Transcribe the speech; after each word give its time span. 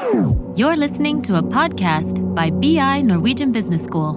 You're 0.00 0.76
listening 0.76 1.20
to 1.22 1.36
a 1.36 1.42
podcast 1.42 2.16
by 2.34 2.48
BI 2.48 3.02
Norwegian 3.02 3.52
Business 3.52 3.82
School. 3.84 4.14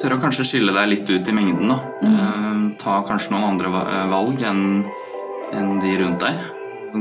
Tør 0.00 0.14
å 0.16 0.18
kanskje 0.22 0.46
skille 0.48 0.72
deg 0.72 0.88
litt 0.88 1.10
ut 1.12 1.28
i 1.28 1.34
mengden. 1.36 1.68
da. 1.68 1.76
Mm. 2.00 2.62
ta 2.80 3.02
kanskje 3.04 3.34
noen 3.34 3.44
andre 3.50 3.74
eh, 3.82 4.06
valg 4.08 4.40
enn 4.40 4.64
en 5.52 5.76
de 5.82 5.92
rundt 6.00 6.24
deg. 6.24 6.40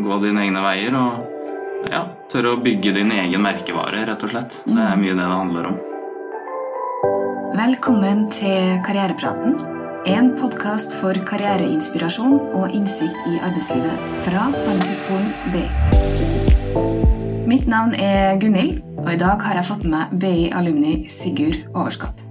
Gå 0.03 0.19
dine 0.25 0.43
egne 0.43 0.65
veier 0.67 0.99
og 0.99 1.87
ja, 1.87 2.03
tørre 2.27 2.57
å 2.57 2.61
bygge 2.67 2.91
din 2.97 3.15
egen 3.15 3.45
merkevare, 3.45 4.03
rett 4.09 4.27
og 4.27 4.35
slett. 4.35 4.59
Det 4.67 4.83
er 4.83 4.99
mye 4.99 5.15
det 5.15 5.23
det 5.23 5.31
handler 5.31 5.71
om. 5.71 5.81
Velkommen 7.55 8.27
til 8.35 8.81
Karrierepraten. 8.83 9.76
En 10.07 10.29
podkast 10.39 10.93
for 11.01 11.17
karriereinspirasjon 11.27 12.37
og 12.55 12.71
innsikt 12.71 13.25
i 13.27 13.41
arbeidslivet 13.43 14.05
fra 14.23 14.45
Handelshøyskolen 14.53 15.33
BI. 15.51 15.65
Mitt 17.51 17.67
navn 17.67 17.91
er 17.91 18.39
Gunhild, 18.39 18.79
og 19.03 19.11
i 19.11 19.19
dag 19.19 19.43
har 19.43 19.59
jeg 19.59 19.67
fått 19.67 19.83
med 19.83 19.97
meg 19.97 20.15
BI-alumni 20.23 20.93
Sigurd 21.11 21.59
Overskatt. 21.73 22.23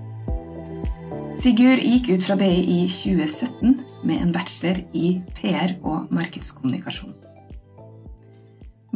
Sigurd 1.37 1.85
gikk 1.85 2.15
ut 2.15 2.25
fra 2.25 2.41
BI 2.41 2.49
i 2.49 2.81
2017 2.89 3.77
med 4.09 4.25
en 4.25 4.33
bachelor 4.33 4.81
i 4.97 5.21
PR 5.37 5.77
og 5.85 6.09
markedskommunikasjon. 6.17 7.13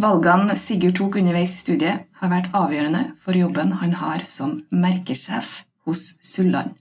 Valgene 0.00 0.56
Sigurd 0.56 0.96
tok 0.96 1.20
underveis 1.20 1.52
i 1.52 1.64
studiet, 1.68 2.08
har 2.16 2.32
vært 2.32 2.48
avgjørende 2.56 3.10
for 3.20 3.36
jobben 3.36 3.76
han 3.84 3.98
har 4.00 4.24
som 4.24 4.62
merkesjef 4.72 5.66
hos 5.84 6.14
Sulland, 6.24 6.80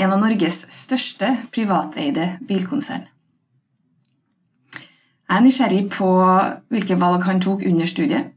en 0.00 0.12
av 0.14 0.20
Norges 0.22 0.62
største 0.72 1.28
privateide 1.52 2.36
bilkonsern. 2.48 3.04
Jeg 5.30 5.38
er 5.38 5.44
nysgjerrig 5.44 5.82
på 5.92 6.08
hvilke 6.72 6.96
valg 6.98 7.26
han 7.28 7.42
tok 7.42 7.62
under 7.68 7.86
studiet, 7.86 8.30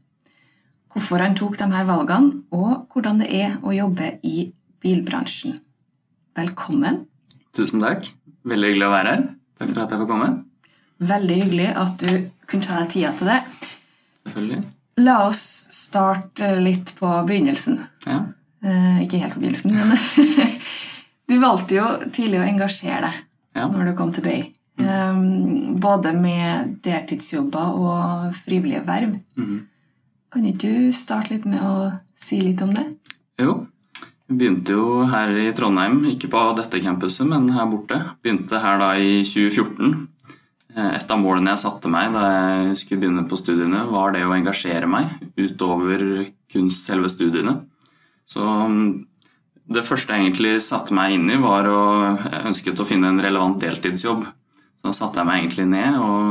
hvorfor 0.92 1.24
han 1.24 1.34
tok 1.38 1.56
de 1.58 1.66
her 1.72 1.86
valgene, 1.88 2.44
og 2.54 2.84
hvordan 2.92 3.22
det 3.22 3.30
er 3.34 3.56
å 3.64 3.72
jobbe 3.74 4.12
i 4.22 4.50
bilbransjen. 4.84 5.56
Velkommen. 6.36 7.06
Tusen 7.56 7.82
takk. 7.82 8.06
Veldig 8.44 8.70
hyggelig 8.70 8.86
å 8.86 8.94
være 8.94 9.14
her. 9.14 9.26
Takk 9.58 9.72
for 9.72 9.82
at 9.86 9.94
jeg 9.94 10.02
får 10.02 10.10
komme. 10.12 10.30
Veldig 11.14 11.38
hyggelig 11.40 11.68
at 11.80 12.04
du 12.04 12.10
kunne 12.50 12.66
ta 12.68 12.82
deg 12.82 12.92
tida 12.92 13.12
til 13.18 13.30
det. 13.32 13.40
Selvfølgelig. 14.22 14.60
La 15.02 15.16
oss 15.26 15.42
starte 15.74 16.52
litt 16.60 16.92
på 17.00 17.10
begynnelsen. 17.26 17.80
Ja. 18.06 18.20
Eh, 18.64 19.00
ikke 19.06 19.22
helt 19.24 19.34
på 19.34 19.42
begynnelsen, 19.42 19.74
men 19.74 20.52
du 21.34 21.40
valgte 21.42 21.78
jo 21.78 21.86
tidlig 22.14 22.38
å 22.40 22.46
engasjere 22.46 23.08
deg 23.08 23.22
ja. 23.58 23.66
når 23.70 23.90
du 23.90 23.96
kom 23.98 24.12
til 24.14 24.26
Bay. 24.26 24.46
Mm. 24.78 24.86
Um, 24.86 25.76
både 25.82 26.10
med 26.16 26.78
deltidsjobber 26.84 27.78
og 27.78 28.40
frivillige 28.44 28.82
verv. 28.86 29.18
Mm. 29.38 29.60
Kan 30.34 30.48
ikke 30.50 30.70
du 30.70 30.90
starte 30.94 31.34
litt 31.34 31.46
med 31.46 31.62
å 31.62 31.92
si 32.18 32.40
litt 32.42 32.62
om 32.64 32.74
det? 32.74 32.88
Jo. 33.42 33.64
Jeg 34.24 34.38
begynte 34.40 34.72
jo 34.72 35.04
her 35.10 35.30
i 35.36 35.50
Trondheim, 35.54 35.98
ikke 36.08 36.30
på 36.32 36.40
dette 36.56 36.80
campuset, 36.82 37.26
men 37.28 37.50
her 37.52 37.68
borte. 37.70 38.00
Begynte 38.24 38.58
her 38.62 38.80
da 38.80 38.94
i 38.96 39.18
2014. 39.26 40.08
Eh, 40.74 40.90
Et 40.96 41.12
av 41.12 41.20
målene 41.20 41.52
jeg 41.52 41.62
satte 41.62 41.90
meg 41.92 42.14
da 42.16 42.24
jeg 42.30 42.78
skulle 42.80 43.04
begynne 43.04 43.26
på 43.30 43.38
studiene, 43.38 43.84
var 43.90 44.14
det 44.14 44.24
å 44.24 44.34
engasjere 44.34 44.88
meg 44.90 45.12
utover 45.36 46.24
kun 46.50 46.70
selve 46.72 47.10
studiene. 47.12 47.60
Så 48.26 48.42
mm, 48.42 48.88
det 49.70 49.84
første 49.86 50.12
jeg 50.12 50.26
egentlig 50.26 50.56
satte 50.64 50.94
meg 50.96 51.14
inn 51.16 51.30
i, 51.32 51.40
var 51.40 51.68
å 51.70 51.82
jeg 52.18 52.42
ønsket 52.50 52.80
å 52.80 52.88
finne 52.88 53.12
en 53.12 53.22
relevant 53.22 53.60
deltidsjobb. 53.62 54.26
Så 54.26 54.90
da 54.90 54.92
satte 54.96 55.22
jeg 55.22 55.28
meg 55.28 55.40
egentlig 55.40 55.66
ned 55.70 55.96
og 55.96 56.26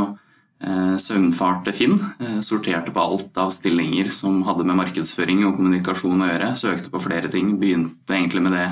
eh, 0.61 0.95
søvnfarte 1.01 1.73
Finn. 1.73 1.97
Eh, 2.21 2.39
sorterte 2.45 2.93
på 2.93 3.01
alt 3.01 3.41
av 3.41 3.49
stillinger 3.55 4.11
som 4.13 4.43
hadde 4.45 4.67
med 4.69 4.77
markedsføring 4.83 5.41
og 5.47 5.57
kommunikasjon 5.57 6.21
å 6.21 6.29
gjøre. 6.29 6.51
Søkte 6.59 6.93
på 6.93 7.01
flere 7.01 7.31
ting. 7.33 7.55
Begynte 7.61 8.13
egentlig 8.13 8.45
med 8.45 8.53
det 8.57 8.67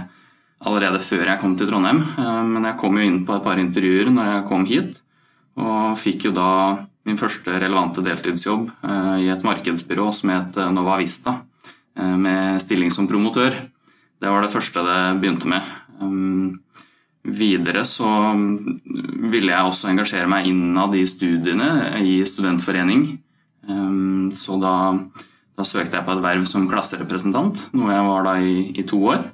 allerede 0.62 1.02
før 1.02 1.26
jeg 1.26 1.42
kom 1.42 1.58
til 1.58 1.72
Trondheim. 1.72 2.04
Eh, 2.22 2.44
men 2.54 2.70
jeg 2.70 2.80
kom 2.84 3.02
jo 3.02 3.10
inn 3.10 3.24
på 3.26 3.38
et 3.38 3.48
par 3.50 3.62
intervjuer 3.62 4.14
når 4.14 4.32
jeg 4.36 4.48
kom 4.54 4.70
hit, 4.70 5.02
og 5.58 6.00
fikk 6.00 6.30
jo 6.30 6.38
da 6.38 6.52
min 7.08 7.18
første 7.18 7.58
relevante 7.58 8.04
deltidsjobb 8.06 8.68
eh, 8.86 9.16
i 9.26 9.30
et 9.34 9.46
markedsbyrå 9.46 10.10
som 10.16 10.34
het 10.34 10.58
eh, 10.60 10.74
Nova 10.74 11.00
Vista, 11.02 11.40
eh, 11.98 12.16
med 12.18 12.62
stilling 12.64 12.94
som 12.94 13.10
promotør. 13.10 13.58
Det 14.22 14.30
var 14.30 14.44
det 14.46 14.52
første 14.54 14.84
det 14.86 15.00
begynte 15.22 15.50
med. 15.50 15.72
Um, 16.02 16.60
Videre 17.22 17.84
så 17.86 18.08
ville 19.30 19.52
jeg 19.52 19.68
også 19.68 19.92
engasjere 19.92 20.30
meg 20.30 20.48
innad 20.50 20.96
i 20.98 21.04
studiene 21.10 21.68
i 22.02 22.16
studentforening. 22.26 23.04
Um, 23.70 24.32
Så 24.34 24.58
da, 24.62 24.74
da 25.58 25.66
søkte 25.68 26.00
jeg 26.00 26.08
på 26.08 26.16
et 26.16 26.24
verv 26.24 26.48
som 26.50 26.66
klasserepresentant, 26.70 27.68
noe 27.78 27.94
jeg 27.94 28.08
var 28.10 28.26
da 28.26 28.36
i, 28.42 28.56
i 28.74 28.86
to 28.90 29.02
år. 29.12 29.28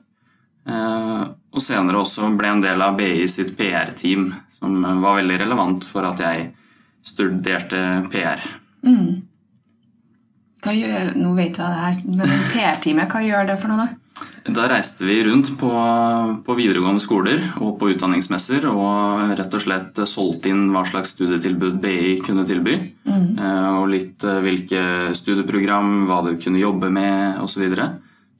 Eh, 0.67 1.23
Og 1.55 1.63
senere 1.63 2.01
også 2.03 2.27
ble 2.37 2.49
en 2.51 2.61
del 2.61 2.81
av 2.83 2.97
BI 2.99 3.23
sitt 3.31 3.53
PR-team, 3.57 4.27
som 4.59 4.81
var 5.01 5.21
veldig 5.21 5.37
relevant 5.41 5.85
for 5.87 6.05
at 6.05 6.19
jeg 6.21 6.49
studerte 7.07 7.79
PR. 8.11 8.43
Hva 10.61 10.73
gjør, 10.75 11.13
nå 11.15 11.31
vet 11.37 11.55
du 11.55 11.61
hva 11.63 11.69
det 11.71 11.79
er, 11.87 12.01
men 12.19 12.35
PR-teamet, 12.51 13.09
hva 13.13 13.23
gjør 13.23 13.47
det 13.47 13.57
for 13.61 13.71
noe? 13.71 13.85
da? 13.85 14.06
Da 14.47 14.63
reiste 14.72 15.03
vi 15.03 15.24
rundt 15.24 15.50
på, 15.59 15.69
på 16.46 16.56
videregående 16.56 17.02
skoler 17.03 17.41
og 17.59 17.74
på 17.81 17.90
utdanningsmesser 17.91 18.63
og 18.69 19.34
rett 19.35 19.56
og 19.58 19.63
slett 19.63 20.00
solgte 20.08 20.53
inn 20.53 20.69
hva 20.72 20.85
slags 20.88 21.12
studietilbud 21.16 21.81
BI 21.84 22.13
kunne 22.24 22.46
tilby. 22.47 22.78
Mm. 23.03 23.25
Og 23.81 23.90
litt 23.91 24.24
eh, 24.24 24.40
hvilke 24.46 24.84
studieprogram, 25.18 26.06
hva 26.08 26.22
du 26.24 26.38
kunne 26.40 26.62
jobbe 26.62 26.91
med 26.94 27.41
osv. 27.44 27.58
Så, 27.58 27.63
videre. 27.66 27.88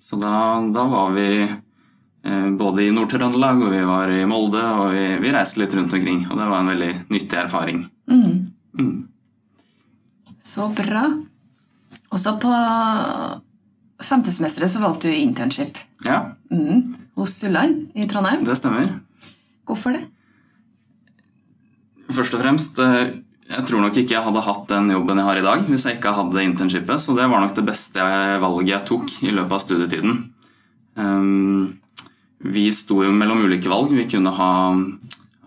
så 0.08 0.20
da, 0.22 0.32
da 0.72 0.86
var 0.88 1.12
vi 1.18 1.28
eh, 1.44 2.48
både 2.56 2.86
i 2.86 2.94
Nord-Trøndelag 2.96 3.66
og 3.66 3.74
vi 3.74 3.84
var 3.90 4.14
i 4.14 4.22
Molde 4.30 4.62
og 4.62 4.94
vi, 4.94 5.04
vi 5.26 5.34
reiste 5.36 5.60
litt 5.64 5.76
rundt 5.76 5.98
omkring. 5.98 6.24
Og 6.30 6.40
det 6.40 6.48
var 6.54 6.62
en 6.62 6.72
veldig 6.72 6.92
nyttig 7.12 7.42
erfaring. 7.42 7.84
Mm. 8.08 8.94
Så 10.40 10.70
bra. 10.78 11.04
Og 12.08 12.24
så 12.24 12.38
på 12.40 12.54
femte 14.08 14.32
semesteret 14.32 14.72
så 14.72 14.80
valgte 14.86 15.10
du 15.10 15.18
internship 15.18 15.82
Ja, 16.06 16.36
mm. 16.52 16.96
hos 17.18 17.40
Sulland 17.40 17.88
i 17.98 18.06
Trondheim. 18.10 18.44
det 18.46 18.58
stemmer. 18.60 19.00
Hvorfor 19.68 19.96
det? 19.96 20.04
Først 22.14 22.36
og 22.38 22.44
fremst, 22.44 22.78
eh, 22.80 23.18
jeg 23.48 23.66
tror 23.68 23.82
nok 23.84 23.98
ikke 23.98 24.16
jeg 24.16 24.24
hadde 24.24 24.44
hatt 24.46 24.68
den 24.70 24.92
jobben 24.92 25.20
jeg 25.20 25.28
har 25.28 25.40
i 25.40 25.44
dag 25.44 25.66
hvis 25.68 25.86
jeg 25.88 25.98
ikke 25.98 26.16
hadde 26.16 26.44
internshipet, 26.44 27.02
så 27.04 27.16
det 27.16 27.28
var 27.32 27.44
nok 27.44 27.56
det 27.56 27.66
beste 27.68 28.08
valget 28.44 28.74
jeg 28.74 28.88
tok 28.88 29.12
i 29.24 29.34
løpet 29.34 29.58
av 29.58 29.64
studietiden. 29.64 30.18
Um, 30.98 31.80
Vi 32.38 32.68
sto 32.72 33.02
jo 33.02 33.12
mellom 33.12 33.42
ulike 33.42 33.70
valg. 33.70 33.90
Vi 33.98 34.06
kunne 34.06 34.30
ha, 34.30 34.52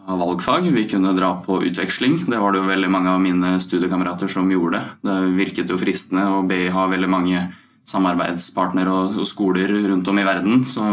ha 0.07 0.17
valgfag, 0.19 0.67
vi 0.75 0.89
kunne 0.91 1.15
dra 1.15 1.37
på 1.45 1.61
utveksling. 1.63 2.25
Det 2.27 2.39
var 2.41 2.53
det 2.53 2.59
jo 2.59 2.67
veldig 2.67 2.91
mange 2.91 3.13
av 3.13 3.21
mine 3.23 3.53
studiekamerater 3.63 4.29
som 4.29 4.51
gjorde. 4.51 4.83
Det 5.07 5.19
virket 5.39 5.71
jo 5.71 5.79
fristende, 5.79 6.27
og 6.35 6.49
BI 6.51 6.67
har 6.75 6.91
veldig 6.91 7.11
mange 7.11 7.45
samarbeidspartnere 7.91 8.95
og, 8.95 9.19
og 9.23 9.29
skoler 9.29 9.73
rundt 9.91 10.09
om 10.11 10.21
i 10.21 10.27
verden. 10.27 10.63
Så 10.69 10.85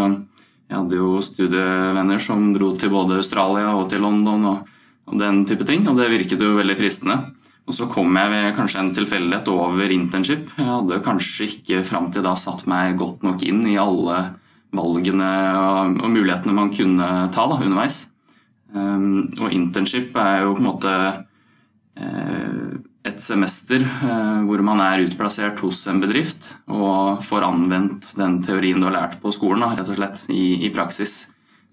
jeg 0.68 0.75
hadde 0.75 1.00
jo 1.00 1.22
studievenner 1.24 2.22
som 2.22 2.50
dro 2.56 2.74
til 2.80 2.91
både 2.94 3.22
Australia 3.22 3.72
og 3.78 3.88
til 3.91 4.03
London 4.03 4.50
og, 4.50 4.72
og 5.07 5.19
den 5.22 5.46
type 5.47 5.68
ting, 5.68 5.88
og 5.88 6.00
det 6.00 6.12
virket 6.12 6.44
jo 6.44 6.57
veldig 6.57 6.78
fristende. 6.80 7.22
Og 7.68 7.75
så 7.75 7.88
kom 7.91 8.16
jeg 8.16 8.31
ved 8.31 8.53
kanskje 8.56 8.80
en 8.80 8.94
tilfeldighet 8.96 9.50
over 9.52 9.91
internship. 9.91 10.52
Jeg 10.56 10.68
hadde 10.72 11.02
kanskje 11.03 11.50
ikke 11.52 11.81
fram 11.88 12.12
til 12.16 12.24
da 12.24 12.36
satt 12.40 12.63
meg 12.69 12.96
godt 13.00 13.25
nok 13.28 13.44
inn 13.44 13.66
i 13.68 13.80
alle 13.80 14.22
valgene 14.75 15.31
og, 15.56 15.97
og 16.03 16.13
mulighetene 16.13 16.56
man 16.56 16.72
kunne 16.75 17.09
ta 17.36 17.47
da, 17.47 17.59
underveis. 17.59 18.06
Um, 18.75 19.28
og 19.40 19.52
internship 19.56 20.16
er 20.19 20.46
jo 20.46 20.53
på 20.56 20.63
en 20.63 20.68
måte 20.68 20.94
eh, 21.95 22.72
et 23.07 23.21
semester 23.24 23.83
eh, 23.83 24.42
hvor 24.48 24.62
man 24.65 24.81
er 24.83 25.06
utplassert 25.06 25.62
hos 25.63 25.86
en 25.92 26.01
bedrift 26.04 26.51
og 26.68 27.24
får 27.25 27.45
anvendt 27.48 28.12
den 28.19 28.42
teorien 28.45 28.81
du 28.81 28.88
har 28.89 28.95
lært 28.98 29.18
på 29.24 29.31
skolen, 29.36 29.65
rett 29.77 29.88
og 29.88 29.98
slett, 30.00 30.25
i, 30.33 30.59
i 30.68 30.71
praksis. 30.74 31.24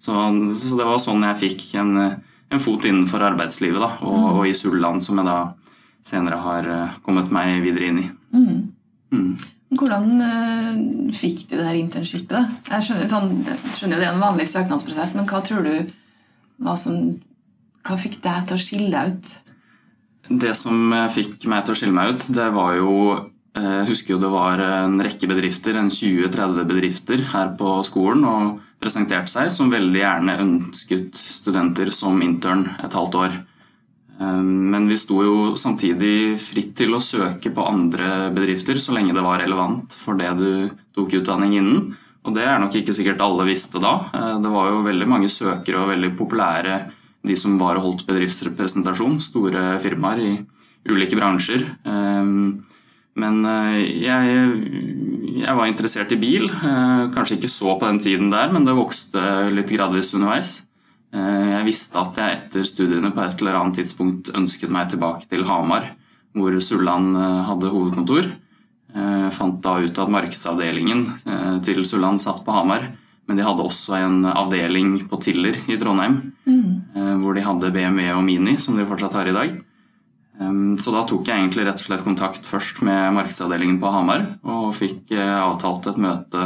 Så, 0.05 0.15
så 0.53 0.79
det 0.79 0.87
var 0.87 1.01
sånn 1.01 1.25
jeg 1.27 1.41
fikk 1.43 1.67
en, 1.81 1.97
en 1.99 2.63
fot 2.63 2.85
innenfor 2.85 3.25
arbeidslivet, 3.25 3.81
da, 3.81 3.91
og, 4.05 4.25
og 4.39 4.49
i 4.49 4.55
Sulland, 4.57 5.03
som 5.05 5.21
jeg 5.21 5.29
da 5.31 5.39
senere 6.05 6.41
har 6.45 6.71
eh, 6.71 6.97
kommet 7.05 7.33
meg 7.33 7.61
videre 7.65 7.91
inn 7.91 8.01
i. 8.03 8.09
Mm. 8.37 9.29
Hvordan 9.75 10.11
eh, 10.25 10.73
fikk 11.17 11.47
du 11.49 11.57
det 11.57 11.67
her 11.67 11.79
internshipet? 11.81 12.59
Jeg 12.71 12.87
skjønner, 12.87 13.09
sånn, 13.11 13.31
jeg 13.47 13.79
skjønner 13.79 13.97
jo 13.97 14.03
det 14.03 14.09
er 14.11 14.13
en 14.13 14.27
vanlig 14.27 14.49
søknadsprosess, 14.51 15.17
men 15.19 15.29
hva 15.31 15.41
tror 15.47 15.65
du 15.67 15.73
hva, 16.63 16.77
som, 16.79 17.17
hva 17.87 17.97
fikk 17.99 18.21
deg 18.25 18.47
til 18.49 18.59
å 18.59 18.63
skille 18.63 18.93
deg 18.93 19.15
ut? 19.15 19.33
Det 20.29 20.55
som 20.57 20.93
fikk 21.13 21.45
meg 21.51 21.65
til 21.65 21.75
å 21.75 21.79
skille 21.79 21.95
meg 21.97 22.15
ut, 22.15 22.27
det 22.33 22.47
var 22.55 22.77
jo 22.79 22.93
eh, 23.13 23.81
Jeg 23.83 23.89
husker 23.91 24.15
jo 24.15 24.21
det 24.23 24.31
var 24.33 24.63
en 24.65 24.97
rekke 25.05 25.29
bedrifter, 25.29 25.77
en 25.77 25.91
20-30 25.93 26.69
bedrifter 26.71 27.27
her 27.35 27.53
på 27.59 27.77
skolen, 27.85 28.25
og 28.25 28.63
presenterte 28.81 29.33
seg 29.33 29.51
som 29.53 29.73
veldig 29.73 30.01
gjerne 30.01 30.39
ønsket 30.45 31.19
studenter 31.19 31.93
som 31.95 32.21
intern 32.25 32.71
et 32.85 32.97
halvt 32.97 33.21
år. 33.21 33.37
Men 34.15 34.87
vi 34.87 34.97
sto 35.01 35.17
jo 35.25 35.37
samtidig 35.59 36.37
fritt 36.39 36.75
til 36.79 36.95
å 36.95 37.03
søke 37.03 37.51
på 37.51 37.65
andre 37.67 38.29
bedrifter 38.35 38.79
så 38.79 38.95
lenge 38.95 39.15
det 39.17 39.25
var 39.25 39.41
relevant 39.43 39.97
for 39.99 40.21
det 40.21 40.31
du 40.39 40.51
tok 40.95 41.17
utdanning 41.19 41.57
innen. 41.59 41.81
Og 42.25 42.37
det 42.37 42.45
er 42.47 42.61
nok 42.63 42.77
ikke 42.79 42.95
sikkert 42.95 43.25
alle 43.25 43.47
visste 43.49 43.83
da. 43.83 43.97
Det 44.41 44.53
var 44.53 44.71
jo 44.71 44.85
veldig 44.87 45.09
mange 45.11 45.33
søkere 45.33 45.83
og 45.83 45.91
veldig 45.91 46.13
populære 46.21 46.77
de 47.25 47.37
som 47.39 47.57
var 47.61 47.81
og 47.81 47.89
holdt 47.89 48.07
bedriftsrepresentasjon. 48.09 49.19
Store 49.23 49.75
firmaer 49.83 50.21
i 50.23 50.31
ulike 50.91 51.17
bransjer. 51.17 51.65
Men 53.15 53.37
jeg, 53.97 54.35
jeg 55.39 55.57
var 55.57 55.71
interessert 55.71 56.13
i 56.13 56.19
bil. 56.21 56.51
Kanskje 57.15 57.39
ikke 57.39 57.53
så 57.53 57.79
på 57.81 57.89
den 57.89 58.03
tiden 58.05 58.29
der, 58.35 58.53
men 58.53 58.69
det 58.69 58.77
vokste 58.77 59.23
litt 59.55 59.73
gradvis 59.73 60.13
underveis. 60.19 60.59
Eh, 61.15 61.51
jeg 61.53 61.67
visste 61.69 62.01
at 62.01 62.17
jeg 62.19 62.39
etter 62.39 62.67
studiene 62.67 63.13
på 63.15 63.23
et 63.23 63.43
eller 63.43 63.61
annet 63.61 63.79
tidspunkt 63.83 64.33
ønsket 64.35 64.73
meg 64.75 64.91
tilbake 64.91 65.29
til 65.31 65.47
Hamar, 65.47 65.93
hvor 66.35 66.57
Sulland 66.65 67.15
eh, 67.15 67.43
hadde 67.49 67.71
hovedkontor. 67.71 68.33
Jeg 68.95 69.29
eh, 69.29 69.31
fant 69.35 69.61
da 69.63 69.77
ut 69.83 70.01
at 70.03 70.13
markedsavdelingen 70.15 71.07
til 71.67 71.83
Sulland 71.87 72.23
satt 72.23 72.43
på 72.47 72.55
Hamar, 72.55 72.91
men 73.27 73.39
de 73.39 73.47
hadde 73.47 73.65
også 73.65 73.97
en 73.99 74.25
avdeling 74.29 74.97
på 75.09 75.19
Tiller 75.25 75.57
i 75.71 75.79
Trondheim, 75.81 76.19
mm. 76.45 77.21
hvor 77.23 77.37
de 77.37 77.45
hadde 77.47 77.71
BMW 77.73 78.11
og 78.13 78.25
Mini, 78.27 78.59
som 78.61 78.77
de 78.77 78.85
fortsatt 78.89 79.17
har 79.17 79.31
i 79.31 79.35
dag. 79.37 79.55
Så 80.83 80.93
da 80.93 81.05
tok 81.09 81.31
jeg 81.31 81.39
egentlig 81.39 81.65
rett 81.65 81.81
og 81.81 81.87
slett 81.87 82.05
kontakt 82.05 82.45
først 82.45 82.83
med 82.85 83.15
markedsavdelingen 83.17 83.79
på 83.81 83.93
Hamar, 83.95 84.27
og 84.45 84.75
fikk 84.77 85.15
avtalt 85.17 85.89
et 85.89 86.01
møte 86.05 86.45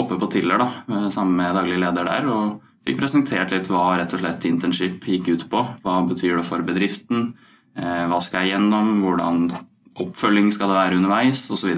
oppe 0.00 0.18
på 0.18 0.30
Tiller 0.32 0.58
da, 0.64 0.68
sammen 1.14 1.36
med 1.38 1.54
daglig 1.54 1.78
leder 1.84 2.08
der. 2.08 2.30
og 2.32 2.66
fikk 2.86 3.00
presentert 3.00 3.52
litt 3.54 3.68
hva 3.70 3.96
rett 3.98 4.14
og 4.14 4.22
slett 4.22 4.46
internship 4.46 5.06
gikk 5.10 5.30
ut 5.32 5.46
på. 5.50 5.62
Hva 5.82 6.00
betyr 6.06 6.38
det 6.38 6.46
for 6.46 6.62
bedriften? 6.66 7.32
Eh, 7.76 8.04
hva 8.08 8.20
skal 8.22 8.46
jeg 8.46 8.54
gjennom? 8.54 9.00
Hvordan 9.02 9.48
oppfølging 9.96 10.52
skal 10.54 10.70
det 10.70 10.78
være 10.78 11.00
underveis? 11.00 11.46
Osv. 11.52 11.72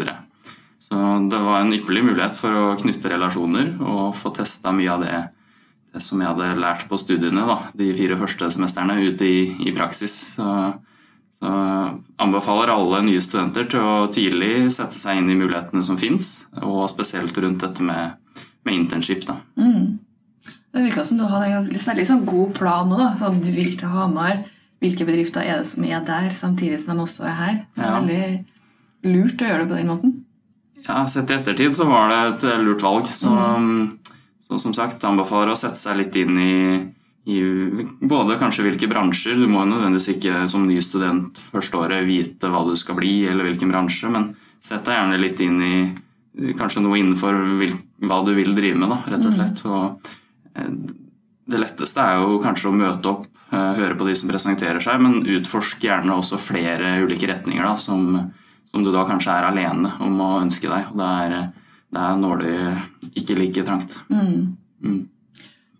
Så, 0.88 1.28
det 1.30 1.38
var 1.44 1.60
en 1.60 1.74
ypperlig 1.76 2.04
mulighet 2.06 2.38
for 2.40 2.54
å 2.56 2.76
knytte 2.80 3.10
relasjoner 3.12 3.74
og 3.84 4.14
få 4.16 4.32
testa 4.36 4.72
mye 4.72 4.94
av 4.94 5.04
det, 5.04 5.16
det, 5.92 6.02
som 6.04 6.20
jeg 6.22 6.30
hadde 6.30 6.60
lært 6.62 6.86
på 6.88 6.98
studiene 7.00 7.44
da, 7.48 7.58
de 7.76 7.90
fire 7.96 8.16
første 8.20 8.48
semestrene, 8.54 8.96
ute 9.04 9.28
i, 9.28 9.40
i 9.68 9.74
praksis. 9.76 10.16
Så, 10.38 10.48
så 11.36 11.52
anbefaler 12.24 12.72
alle 12.72 13.02
nye 13.04 13.20
studenter 13.20 13.68
til 13.68 13.84
å 13.84 14.08
tidlig 14.14 14.70
sette 14.74 14.96
seg 14.96 15.20
inn 15.20 15.28
i 15.34 15.36
mulighetene 15.38 15.84
som 15.84 16.00
fins, 16.00 16.46
og 16.62 16.86
spesielt 16.92 17.36
rundt 17.36 17.66
dette 17.66 17.84
med, 17.84 18.16
med 18.64 18.80
internship. 18.80 19.26
Da. 19.28 19.36
Mm. 19.60 19.98
Det 20.72 20.84
virka 20.84 21.04
som 21.04 21.20
du 21.20 21.26
hadde 21.28 21.50
en 21.50 21.58
ganske, 21.58 21.82
veldig 21.90 22.06
sånn 22.08 22.24
god 22.28 22.54
plan 22.56 22.88
nå. 22.88 22.96
da, 23.00 23.10
sånn 23.20 23.42
Du 23.44 23.50
vil 23.52 23.76
til 23.76 23.92
Hamar. 23.92 24.46
Hvilke 24.78 25.04
bedrifter 25.08 25.42
er 25.42 25.58
det 25.58 25.66
som 25.66 25.84
er 25.84 26.00
der, 26.06 26.30
samtidig 26.38 26.78
som 26.80 26.94
de 26.94 27.04
også 27.04 27.24
er 27.26 27.36
her? 27.38 27.54
Det 27.74 27.82
er 27.82 27.88
ja. 27.88 27.98
veldig 27.98 29.12
lurt 29.12 29.42
å 29.42 29.48
gjøre 29.48 29.64
det 29.64 29.70
på 29.72 29.78
den 29.78 29.90
måten. 29.90 30.12
Ja, 30.86 31.02
Sett 31.08 31.30
i 31.30 31.34
ettertid 31.34 31.76
så 31.76 31.88
var 31.88 32.12
det 32.12 32.20
et 32.28 32.46
eh, 32.48 32.62
lurt 32.62 32.84
valg. 32.84 33.08
Så, 33.10 33.32
mm. 33.32 33.88
så 34.46 34.60
som 34.62 34.76
sagt, 34.76 35.04
anbefaler 35.04 35.52
å 35.52 35.58
sette 35.58 35.80
seg 35.80 35.98
litt 36.00 36.16
inn 36.20 36.38
i, 36.42 36.58
i, 37.28 37.38
både 38.00 38.38
kanskje 38.40 38.64
hvilke 38.64 38.88
bransjer 38.88 39.36
Du 39.36 39.48
må 39.50 39.66
nødvendigvis 39.68 40.14
ikke 40.14 40.46
som 40.48 40.64
ny 40.68 40.78
student 40.84 41.40
første 41.52 41.80
året 41.80 42.06
vite 42.08 42.52
hva 42.52 42.64
du 42.68 42.76
skal 42.78 42.98
bli, 43.00 43.20
eller 43.28 43.50
hvilken 43.50 43.72
bransje, 43.74 44.12
men 44.12 44.30
sett 44.64 44.86
deg 44.86 44.96
gjerne 44.96 45.20
litt 45.20 45.42
inn 45.44 45.58
i 45.64 45.74
kanskje 46.58 46.84
noe 46.84 46.98
innenfor 47.00 47.34
hva 48.06 48.22
du 48.22 48.32
vil 48.36 48.54
drive 48.54 48.78
med, 48.78 48.92
da, 48.92 49.02
rett 49.10 49.26
og 49.26 49.34
mm. 49.34 49.38
slett. 49.38 49.62
Så 49.64 50.98
det 51.48 51.60
letteste 51.60 52.04
er 52.04 52.20
jo 52.20 52.38
kanskje 52.42 52.70
å 52.70 52.76
møte 52.76 53.10
opp, 53.10 53.26
eh, 53.52 53.72
høre 53.80 53.96
på 53.96 54.06
de 54.08 54.14
som 54.18 54.28
presenterer 54.28 54.82
seg, 54.84 55.00
men 55.00 55.24
utforsk 55.38 55.84
gjerne 55.84 56.18
også 56.20 56.40
flere 56.40 56.98
ulike 57.04 57.30
retninger 57.30 57.64
da, 57.64 57.76
som, 57.80 58.30
som, 58.68 58.84
du 58.84 58.90
da 58.94 59.04
kanskje 59.08 59.34
er 59.34 59.48
alene 59.48 59.94
om 60.04 60.18
å 60.20 60.32
ønske 60.42 60.70
deg. 60.70 60.90
og 60.92 61.00
det 61.00 61.10
er, 61.24 61.36
det 61.96 62.08
når 62.22 62.42
du 62.42 62.50
ikke 63.20 63.38
like 63.38 63.64
trangt. 63.66 63.98
Mm. 64.12 64.56
Mm. 64.84 64.98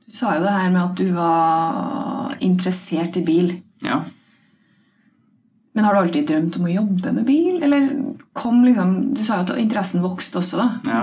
Du 0.08 0.17
sa 0.17 0.37
jo 0.37 0.44
det 0.46 0.55
her 0.55 0.70
med 0.73 0.82
at 0.82 0.96
du 0.96 1.11
var 1.17 2.38
interessert 2.44 3.19
i 3.20 3.25
bil. 3.26 3.52
Ja. 3.85 4.02
Men 5.76 5.85
har 5.85 5.94
du 5.94 6.00
alltid 6.00 6.26
drømt 6.26 6.56
om 6.58 6.64
å 6.67 6.73
jobbe 6.73 7.12
med 7.14 7.26
bil? 7.29 7.61
Eller 7.62 7.90
kom 8.35 8.64
liksom, 8.64 9.14
Du 9.14 9.20
sa 9.23 9.38
jo 9.38 9.46
at 9.46 9.61
interessen 9.61 10.02
vokste 10.02 10.41
også, 10.41 10.58
da. 10.58 10.69
Ja. 10.88 11.02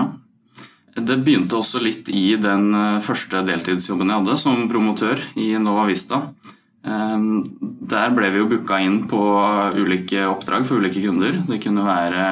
Det 0.96 1.16
begynte 1.20 1.58
også 1.58 1.80
litt 1.84 2.08
i 2.08 2.34
den 2.40 2.70
eh, 2.74 3.00
første 3.04 3.42
deltidsjobben 3.44 4.08
jeg 4.10 4.22
hadde 4.22 4.36
som 4.40 4.62
promotør 4.68 5.20
i 5.36 5.50
Nova 5.60 5.84
Vista. 5.88 6.22
Ehm, 6.86 7.42
der 7.90 8.12
ble 8.14 8.30
vi 8.30 8.42
jo 8.42 8.48
booka 8.50 8.78
inn 8.82 9.00
på 9.10 9.18
ulike 9.74 10.22
oppdrag 10.30 10.66
for 10.68 10.78
ulike 10.78 11.02
kunder. 11.02 11.40
Det 11.48 11.58
kunne 11.64 11.86
være 11.86 12.26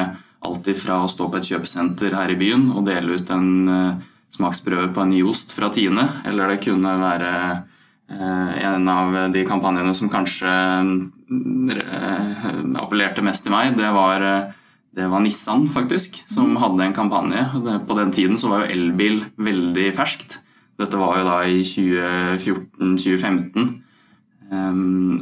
alt 0.45 0.69
fra 0.79 1.01
å 1.03 1.11
stå 1.11 1.29
på 1.31 1.41
et 1.41 1.49
kjøpesenter 1.49 2.15
her 2.15 2.31
i 2.31 2.39
byen 2.39 2.69
og 2.75 2.87
dele 2.87 3.19
ut 3.19 3.31
en 3.35 3.49
eh, 3.73 4.03
smaksprøve 4.35 4.93
på 4.95 5.03
en 5.03 5.15
ny 5.15 5.23
ost 5.27 5.55
fra 5.57 5.71
Tine, 5.73 6.05
eller 6.29 6.53
det 6.53 6.65
kunne 6.67 6.93
være 7.01 7.31
eh, 8.13 8.51
en 8.69 8.91
av 8.91 9.17
de 9.35 9.45
kampanjene 9.49 9.95
som 9.97 10.11
kanskje 10.13 10.53
appellerte 12.79 13.25
mest 13.25 13.47
til 13.47 13.55
meg, 13.55 13.75
det 13.79 13.91
var 13.95 14.27
det 14.95 15.07
var 15.11 15.25
Nissan, 15.25 15.65
faktisk, 15.75 16.21
som 16.31 16.55
hadde 16.63 16.85
en 16.85 16.95
kampanje. 16.95 17.41
På 17.89 17.97
den 17.99 18.13
tiden 18.15 18.39
så 18.39 18.53
var 18.53 18.63
jo 18.63 18.75
elbil 18.77 19.17
veldig 19.35 19.89
ferskt. 19.97 20.37
Dette 20.79 21.01
var 21.01 21.19
jo 21.19 21.25
da 21.27 21.39
i 21.51 21.65
2014-2015. 21.67 23.84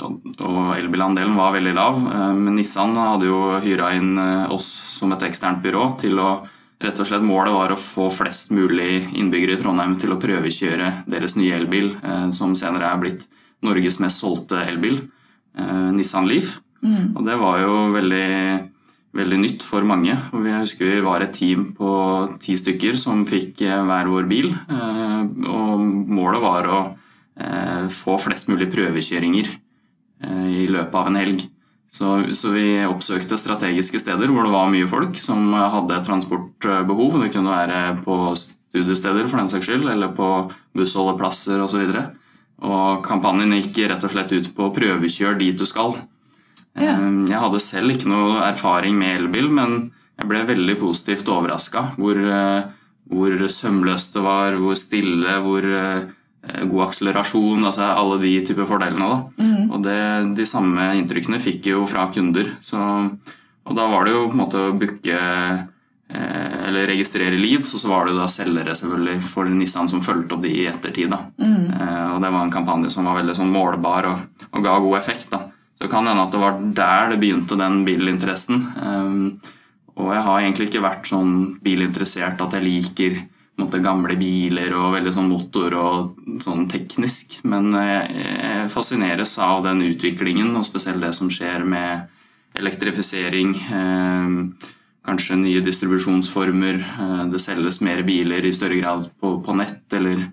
Og 0.02 0.72
elbilandelen 0.76 1.36
var 1.38 1.54
veldig 1.56 1.74
lav. 1.76 2.00
Um, 2.00 2.42
men 2.46 2.58
Nissan 2.58 2.96
hadde 2.98 3.28
jo 3.28 3.40
hyra 3.62 3.92
inn 3.98 4.16
uh, 4.18 4.50
oss 4.54 4.68
som 4.96 5.14
et 5.14 5.24
eksternt 5.28 5.62
byrå 5.64 5.92
til 6.02 6.20
å 6.22 6.32
rett 6.82 6.98
og 6.98 7.06
slett 7.06 7.22
Målet 7.22 7.54
var 7.54 7.70
å 7.70 7.78
få 7.78 8.08
flest 8.10 8.50
mulig 8.50 9.04
innbyggere 9.14 9.54
i 9.54 9.60
Trondheim 9.60 9.94
til 10.02 10.14
å 10.14 10.18
prøvekjøre 10.18 10.88
deres 11.06 11.36
nye 11.38 11.54
elbil, 11.54 11.92
uh, 12.02 12.28
som 12.34 12.56
senere 12.58 12.90
er 12.90 13.02
blitt 13.02 13.26
Norges 13.62 14.00
mest 14.02 14.18
solgte 14.18 14.58
elbil, 14.66 15.04
Nissan 15.94 16.26
Leaf. 16.26 16.56
Mm. 16.82 17.12
Og 17.14 17.20
det 17.28 17.36
var 17.38 17.60
jo 17.62 17.74
veldig 17.94 18.30
veldig 19.16 19.38
nytt 19.40 19.64
for 19.66 19.84
mange. 19.86 20.14
Og 20.32 20.46
jeg 20.48 20.64
husker 20.64 20.88
vi 20.88 21.04
var 21.04 21.24
et 21.24 21.34
team 21.36 21.70
på 21.76 21.92
ti 22.42 22.56
stykker 22.58 22.98
som 23.00 23.26
fikk 23.28 23.64
eh, 23.66 23.84
hver 23.88 24.10
vår 24.10 24.28
bil. 24.30 24.52
Eh, 24.52 25.18
og 25.52 25.84
målet 26.12 26.44
var 26.44 26.68
å 26.68 26.80
eh, 26.88 27.86
få 27.92 28.18
flest 28.22 28.50
mulig 28.52 28.70
prøvekjøringer 28.72 29.52
i 30.22 30.68
løpet 30.70 30.94
av 30.94 31.10
en 31.10 31.18
helg. 31.18 31.44
Så, 31.92 32.08
så, 32.38 32.54
vi 32.54 32.80
oppsøkte 32.88 33.36
strategiske 33.36 34.00
steder 34.00 34.30
hvor 34.32 34.46
det 34.46 34.54
var 34.54 34.70
mye 34.72 34.88
folk 34.88 35.18
som 35.20 35.52
hadde 35.52 36.00
transportbehov. 36.06 37.18
Det 37.20 37.32
kunne 37.34 37.52
være 37.52 37.80
på 38.06 38.16
studiesteder 38.38 39.28
for 39.28 39.42
den 39.42 39.50
saks 39.52 39.68
skyld, 39.68 39.90
eller 39.92 40.14
på 40.16 40.28
bussholdeplasser 40.78 41.60
osv. 41.60 41.82
Og, 41.84 41.92
så 41.92 42.06
og 42.62 43.02
kampanjen 43.04 43.56
gikk 43.58 43.82
rett 43.90 44.04
og 44.06 44.12
slett 44.12 44.32
ut 44.32 44.52
på 44.56 44.70
'prøvekjør 44.72 45.38
dit 45.38 45.58
du 45.58 45.66
skal. 45.66 45.96
Ja. 46.78 46.94
Ehm, 46.96 47.26
jeg 47.28 47.40
hadde 47.42 47.60
selv 47.60 47.92
ikke 47.92 48.08
noe 48.08 48.40
erfaring 48.46 48.96
med 48.96 49.18
elbil, 49.20 49.50
men 49.50 49.92
jeg 50.18 50.28
ble 50.28 50.44
veldig 50.48 50.78
positivt 50.80 51.28
overraska 51.28 51.92
hvor, 51.98 52.16
eh, 52.16 52.70
hvor, 53.10 53.34
sømløst 53.48 54.14
det 54.14 54.22
var, 54.22 54.56
hvor 54.56 54.78
stille, 54.78 55.36
hvor 55.44 55.66
eh, 55.66 56.08
god 56.42 56.88
akselerasjon, 56.88 57.64
altså 57.68 57.86
alle 57.92 58.18
de 58.22 58.32
typer 58.46 58.66
fordelene. 58.66 59.08
Da. 59.12 59.44
Mm. 59.44 59.68
Og 59.70 59.84
det, 59.84 60.00
de 60.38 60.46
samme 60.48 60.88
inntrykkene 60.98 61.40
fikk 61.42 61.68
jeg 61.68 61.76
jo 61.76 61.84
fra 61.88 62.08
kunder. 62.12 62.50
Så, 62.66 62.80
og 63.62 63.78
da 63.78 63.86
var 63.92 64.06
det 64.06 64.16
jo 64.16 64.26
på 64.26 64.36
en 64.36 64.42
måte 64.42 64.64
å 64.66 64.74
booke 64.74 65.14
eh, 65.14 65.62
eller 66.66 66.90
registrere 66.90 67.38
leads, 67.38 67.72
og 67.76 67.82
så 67.82 67.92
var 67.92 68.04
det 68.04 68.14
jo 68.14 68.20
da 68.20 68.28
selgere 68.30 68.74
selvfølgelig 68.76 69.22
for 69.30 69.48
Nissan 69.48 69.88
som 69.88 70.02
fulgte 70.04 70.36
opp 70.36 70.44
de 70.44 70.52
i 70.62 70.68
ettertid. 70.68 71.14
Mm. 71.38 71.70
Og 72.16 72.18
det 72.20 72.34
var 72.34 72.42
en 72.42 72.54
kampanje 72.54 72.92
som 72.92 73.08
var 73.08 73.20
veldig 73.20 73.38
sånn 73.38 73.52
målbar 73.54 74.10
og, 74.10 74.46
og 74.50 74.66
ga 74.66 74.76
god 74.82 74.98
effekt. 74.98 75.30
da. 75.32 75.46
Så 75.78 75.86
det 75.86 75.94
kan 75.94 76.06
hende 76.06 76.22
at 76.26 76.34
det 76.34 76.42
var 76.42 76.58
der 76.76 77.14
det 77.14 77.20
begynte, 77.22 77.58
den 77.58 77.80
bilinteressen. 77.86 78.66
Eh, 78.82 79.52
og 79.92 80.10
jeg 80.14 80.24
har 80.24 80.40
egentlig 80.40 80.68
ikke 80.70 80.84
vært 80.84 81.08
sånn 81.10 81.32
bilinteressert 81.62 82.40
at 82.40 82.54
jeg 82.56 82.64
liker 82.66 83.16
måte, 83.62 83.80
gamle 83.84 84.16
biler 84.20 84.74
og 84.76 84.96
veldig 84.98 85.14
sånn 85.14 85.30
motor 85.30 85.78
og 85.78 86.42
sånn 86.44 86.66
teknisk. 86.70 87.38
Men 87.48 87.72
jeg, 87.78 88.26
jeg 88.42 88.68
fascineres 88.74 89.32
av 89.42 89.64
den 89.66 89.80
utviklingen, 89.86 90.52
og 90.58 90.68
spesielt 90.68 91.02
det 91.02 91.14
som 91.16 91.30
skjer 91.32 91.64
med 91.64 92.06
elektrifisering. 92.58 93.56
Um, 93.72 94.36
kanskje 95.06 95.40
nye 95.40 95.64
distribusjonsformer. 95.64 96.84
Uh, 97.00 97.24
det 97.32 97.40
selges 97.42 97.80
mer 97.82 98.04
biler 98.06 98.44
i 98.44 98.54
større 98.54 98.78
grad 98.82 99.08
på, 99.22 99.38
på 99.42 99.56
nett 99.58 99.98
eller 99.98 100.28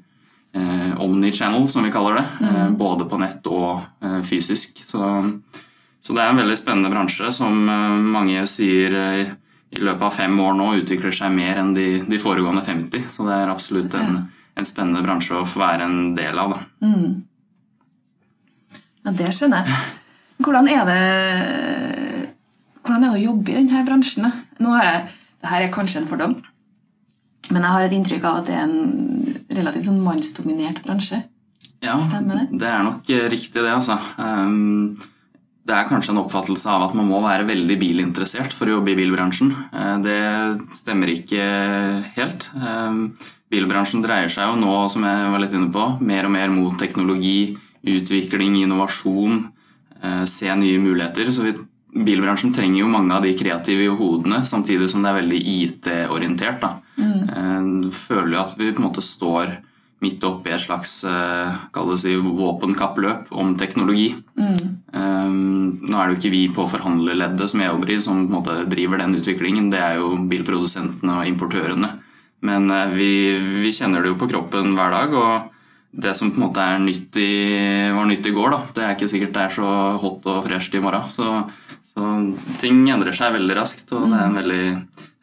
eh, 0.53 1.01
omni-channel, 1.01 1.67
som 1.67 1.83
vi 1.83 1.91
kaller 1.91 2.13
det. 2.13 2.25
Mm. 2.39 2.55
Eh, 2.55 2.69
både 2.69 3.05
på 3.09 3.19
nett 3.21 3.47
og 3.49 3.81
eh, 4.01 4.21
fysisk. 4.25 4.81
Så, 4.85 5.03
så, 6.01 6.13
det 6.13 6.23
er 6.23 6.33
en 6.33 6.41
veldig 6.41 6.57
spennende 6.57 6.91
bransje 6.93 7.31
som 7.35 7.61
eh, 7.69 7.99
mange 8.17 8.45
sier 8.49 8.97
eh, 8.97 9.35
i 9.69 9.79
løpet 9.79 10.05
av 10.07 10.15
fem 10.17 10.35
år 10.41 10.55
nå 10.57 10.67
utvikler 10.81 11.13
seg 11.13 11.33
mer 11.35 11.61
enn 11.61 11.73
de, 11.75 11.87
de 12.09 12.19
foregående 12.21 12.63
50. 12.65 13.07
Så 13.11 13.25
det 13.27 13.37
er 13.37 13.51
absolutt 13.53 13.93
en, 13.99 14.23
en, 14.57 14.67
spennende 14.67 15.03
bransje 15.05 15.37
å 15.37 15.45
få 15.47 15.61
være 15.61 15.85
en 15.85 15.99
del 16.17 16.41
av. 16.41 16.57
Mm. 16.81 17.21
Ja, 19.05 19.13
det 19.21 19.29
skjønner 19.37 19.69
jeg. 19.69 19.81
Hvordan 20.39 20.69
er 20.71 20.85
det 20.87 20.99
hvordan 22.89 23.03
er 23.03 23.11
det 23.13 23.19
å 23.19 23.25
jobbe 23.27 23.51
i 23.51 23.57
denne 23.59 23.81
bransjen? 23.85 24.31
Nå 24.63 24.71
har 24.73 24.87
jeg, 24.87 25.01
Dette 25.39 25.59
er 25.61 25.71
kanskje 25.71 26.01
en 26.01 26.07
fordom, 26.09 26.31
men 27.49 27.63
jeg 27.63 27.71
har 27.71 27.85
et 27.85 27.93
inntrykk 27.95 28.25
av 28.27 28.39
at 28.41 28.49
det 28.49 28.55
er 28.57 28.65
en 28.65 29.37
relativt 29.55 29.85
sånn 29.85 30.01
mannsdominert 30.03 30.81
bransje. 30.83 31.21
Ja, 31.85 31.93
Stemmer 32.09 32.41
det? 32.41 32.59
det 32.59 32.67
er 32.67 32.81
nok 32.83 33.07
riktig 33.31 33.61
det, 33.61 33.71
altså. 33.71 33.95
Um, 34.17 34.97
det 35.69 35.75
er 35.77 35.89
kanskje 35.89 36.15
en 36.15 36.23
oppfattelse 36.23 36.69
av 36.73 36.87
at 36.87 36.95
man 36.97 37.07
må 37.09 37.19
være 37.21 37.45
veldig 37.47 37.75
bilinteressert 37.81 38.55
for 38.57 38.65
å 38.69 38.79
jobbe 38.79 38.95
i 38.95 38.97
bilbransjen. 38.97 39.51
Eh, 39.69 39.97
Det 40.05 40.21
stemmer 40.73 41.11
ikke 41.13 41.43
helt. 42.17 42.49
Um, 42.57 43.13
Bilbransjen 43.49 44.03
dreier 44.05 44.29
seg 44.29 44.45
jo 44.45 44.59
nå, 44.61 44.73
som 44.93 45.05
jeg 45.07 45.29
var 45.33 45.41
litt 45.41 45.55
inne 45.57 45.71
på, 45.73 45.85
mer 46.05 46.27
og 46.27 46.33
mer 46.35 46.51
mot 46.53 46.75
teknologi, 46.77 47.57
utvikling, 47.81 48.59
innovasjon, 48.61 49.47
eh, 50.03 50.25
se 50.25 50.53
nye 50.55 50.77
muligheter. 50.77 51.31
Så 51.33 51.47
vi, 51.47 51.55
bilbransjen 52.05 52.53
trenger 52.53 52.83
jo 52.83 52.91
mange 52.93 53.15
av 53.15 53.23
de 53.25 53.33
kreative 53.33 53.95
hodene, 53.97 54.43
samtidig 54.45 54.89
som 54.91 55.01
det 55.01 55.09
er 55.09 55.21
veldig 55.21 55.41
IT-orientert. 55.55 56.67
Eh, 56.99 57.89
Føler 57.89 58.35
jo 58.35 58.41
at 58.43 58.57
vi 58.57 58.71
på 58.71 58.83
en 58.83 58.89
måte 58.91 59.01
står 59.01 59.57
midt 60.01 60.23
oppe 60.23 60.51
i 60.51 60.53
et 60.53 60.61
slags 60.61 61.03
eh, 61.03 61.97
si, 61.97 62.15
våpenkappløp 62.15 63.31
om 63.31 63.55
teknologi. 63.57 64.13
Eh, 64.93 65.29
Nå 65.29 65.95
er 65.95 66.07
det 66.09 66.15
jo 66.15 66.19
ikke 66.19 66.33
vi 66.33 66.43
på 66.55 66.65
forhandlerleddet 66.69 67.49
som 67.51 67.61
jeg 67.61 67.71
jobber 67.71 67.93
i 67.93 67.99
som 68.01 68.23
på 68.25 68.29
en 68.29 68.37
måte 68.39 68.57
driver 68.71 69.01
den 69.01 69.15
utviklingen, 69.19 69.69
det 69.73 69.79
er 69.83 69.99
jo 70.01 70.15
bilprodusentene 70.29 71.19
og 71.21 71.29
importørene. 71.29 71.93
Men 72.41 72.69
uh, 72.71 72.87
vi, 72.95 73.09
vi 73.65 73.71
kjenner 73.75 74.01
det 74.01 74.13
jo 74.13 74.19
på 74.21 74.29
kroppen 74.31 74.71
hver 74.77 74.93
dag. 74.95 75.13
og 75.13 75.49
det 75.91 76.13
som 76.15 76.29
på 76.29 76.37
en 76.37 76.45
måte 76.45 76.61
er 76.61 76.79
nytt 76.79 77.17
i, 77.17 77.29
var 77.95 78.05
nytt 78.05 78.27
i 78.29 78.33
går, 78.35 78.51
da, 78.53 78.59
det 78.75 78.83
er 78.85 78.91
ikke 78.93 79.09
sikkert 79.09 79.33
det 79.33 79.41
er 79.41 79.55
så 79.55 79.69
hot 79.99 80.27
og 80.29 80.43
fresht 80.45 80.75
i 80.77 80.81
morgen. 80.83 81.09
Så, 81.09 81.25
så 81.89 82.11
ting 82.61 82.83
endrer 82.93 83.15
seg 83.17 83.33
veldig 83.33 83.57
raskt, 83.57 83.89
og 83.97 84.05
det 84.11 84.19
er 84.19 84.27
en 84.27 84.37
veldig 84.37 84.63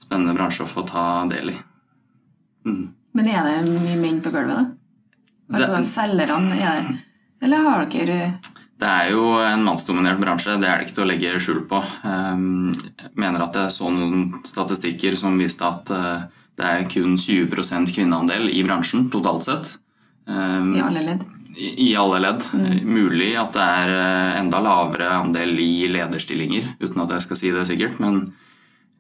spennende 0.03 0.35
bransje 0.37 0.67
å 0.67 0.71
få 0.71 0.83
ta 0.89 1.05
del 1.31 1.55
i. 1.55 1.57
Mm. 2.67 2.83
Men 3.17 3.31
er 3.31 3.47
det 3.47 3.79
mye 3.79 4.01
menn 4.01 4.19
på 4.25 4.33
gulvet, 4.35 4.59
da? 4.59 4.67
Altså, 5.55 5.77
Det- 5.79 5.87
Selgerne, 5.87 6.59
er 6.59 6.83
det 6.83 6.99
Eller 7.47 7.63
har 7.63 7.87
dere 7.87 8.39
Det 8.77 8.89
er 8.89 9.13
jo 9.15 9.39
en 9.41 9.63
mannsdominert 9.65 10.19
bransje, 10.21 10.59
det 10.61 10.69
er 10.69 10.77
det 10.81 10.87
ikke 10.87 10.97
til 10.99 11.07
å 11.07 11.09
legge 11.09 11.39
skjul 11.41 11.63
på. 11.71 11.79
Ehm, 12.05 12.75
Jeg 13.01 13.15
mener 13.17 13.47
at 13.47 13.55
jeg 13.57 13.73
så 13.73 13.89
noen 13.93 14.43
statistikker 14.45 15.17
som 15.17 15.39
viste 15.41 15.65
at 15.65 15.91
eh, 15.91 16.27
det 16.57 16.67
er 16.67 16.85
kun 16.91 17.17
20% 17.17 17.95
kvinneandel 17.95 18.51
i 18.53 18.63
bransjen 18.67 19.09
totalt 19.13 19.49
sett. 19.49 19.79
Ehm, 20.29 20.75
i 20.77 20.83
alle 20.85 21.05
ledd? 21.09 21.25
I 21.57 21.71
i 21.87 21.95
alle 21.97 22.19
ledd. 22.21 22.43
Mulig 22.85 23.31
at 23.41 23.55
det 23.57 23.65
er 23.65 23.93
eh, 23.97 24.41
enda 24.43 24.61
lavere 24.61 25.09
andel 25.23 25.57
i 25.57 25.87
lederstillinger, 25.89 26.75
uten 26.83 27.01
at 27.07 27.15
jeg 27.17 27.25
skal 27.25 27.41
si 27.41 27.55
det 27.55 27.65
sikkert. 27.71 27.97
Men 28.05 28.19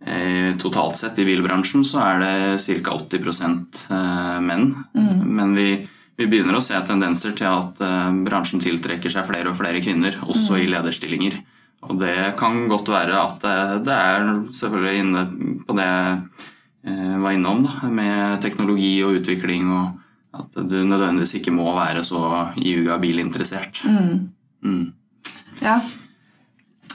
eh, 0.06 0.56
totalt 0.56 0.96
sett 0.96 1.20
i 1.20 1.28
bilbransjen 1.28 1.84
så 1.84 2.00
er 2.00 2.24
det 2.24 2.80
ca. 2.80 2.96
80 2.96 4.40
menn. 4.40 4.72
menn. 4.96 5.26
Men 5.36 5.52
vi, 5.52 5.68
vi 6.16 6.26
begynner 6.26 6.56
å 6.56 6.64
se 6.64 6.78
tendenser 6.88 7.34
til 7.36 7.48
at 7.50 7.80
eh, 7.84 8.08
bransjen 8.26 8.62
tiltrekker 8.62 9.12
seg 9.12 9.28
flere 9.28 9.52
og 9.52 9.58
flere 9.58 9.82
kvinner, 9.84 10.16
også 10.24 10.60
i 10.62 10.68
lederstillinger. 10.70 11.38
Og 11.86 12.00
det 12.00 12.32
kan 12.40 12.64
godt 12.70 12.88
være 12.90 13.18
at 13.20 13.42
det, 13.44 13.58
det 13.86 13.96
er 13.96 14.30
selvfølgelig 14.56 15.02
inne 15.04 15.26
på 15.66 15.76
det 15.76 15.90
jeg 15.90 16.16
eh, 16.88 17.18
var 17.20 17.36
innom, 17.36 17.62
da, 17.66 17.92
med 17.92 18.40
teknologi 18.44 18.94
og 19.04 19.20
utvikling 19.20 19.70
og 19.74 20.02
at 20.36 20.58
du 20.68 20.76
nødvendigvis 20.84 21.38
ikke 21.38 21.54
må 21.54 21.70
være 21.76 22.02
så 22.04 22.50
juga 22.60 22.98
bilinteressert. 23.00 23.80
Mm. 23.84 24.92
Ja. 25.62 25.78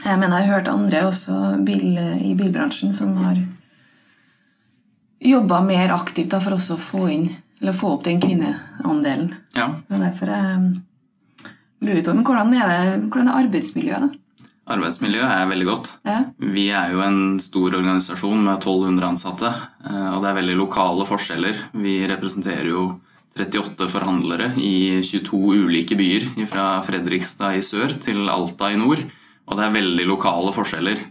Jeg 0.01 0.17
mener 0.17 0.41
jeg 0.41 0.49
har 0.49 0.59
hørt 0.59 0.69
andre 0.69 1.05
også 1.07 1.37
bil, 1.65 1.97
i 1.97 2.33
bilbransjen 2.37 2.93
som 2.93 3.15
har 3.21 3.39
jobba 5.21 5.61
mer 5.65 5.93
aktivt 5.93 6.31
da, 6.33 6.41
for 6.41 6.57
også 6.57 6.77
å 6.77 6.81
få 6.81 7.07
inn 7.13 7.27
eller 7.61 7.77
få 7.77 7.95
opp 7.95 8.07
den 8.07 8.21
kvinneandelen. 8.21 9.35
Ja, 9.57 9.69
er 9.89 10.01
derfor 10.07 10.31
jeg 10.33 10.81
lurer 11.81 12.03
på 12.05 12.15
men 12.17 12.25
hvordan 12.25 12.57
er, 12.57 12.73
det, 12.73 13.05
hvordan 13.09 13.29
er 13.29 13.43
arbeidsmiljøet. 13.45 14.07
da? 14.07 14.41
Arbeidsmiljøet 14.71 15.29
er 15.33 15.47
veldig 15.49 15.67
godt. 15.67 15.91
Ja. 16.07 16.17
Vi 16.37 16.67
er 16.73 16.93
jo 16.93 17.01
en 17.05 17.39
stor 17.43 17.73
organisasjon 17.79 18.43
med 18.45 18.59
1200 18.59 19.07
ansatte, 19.07 19.53
eh, 19.85 20.09
og 20.13 20.21
det 20.23 20.31
er 20.31 20.39
veldig 20.41 20.57
lokale 20.59 21.07
forskjeller. 21.09 21.63
Vi 21.81 21.95
representerer 22.09 22.69
jo 22.71 22.85
38 23.37 23.87
forhandlere 23.91 24.51
i 24.59 24.99
22 25.07 25.39
ulike 25.65 25.95
byer, 25.99 26.27
fra 26.51 26.75
Fredrikstad 26.85 27.57
i 27.57 27.65
sør 27.65 27.95
til 28.03 28.29
Alta 28.29 28.71
i 28.71 28.79
nord. 28.79 29.05
Og 29.49 29.57
det 29.57 29.65
er 29.65 29.75
veldig 29.75 30.07
lokale 30.07 30.53
forskjeller. 30.55 31.01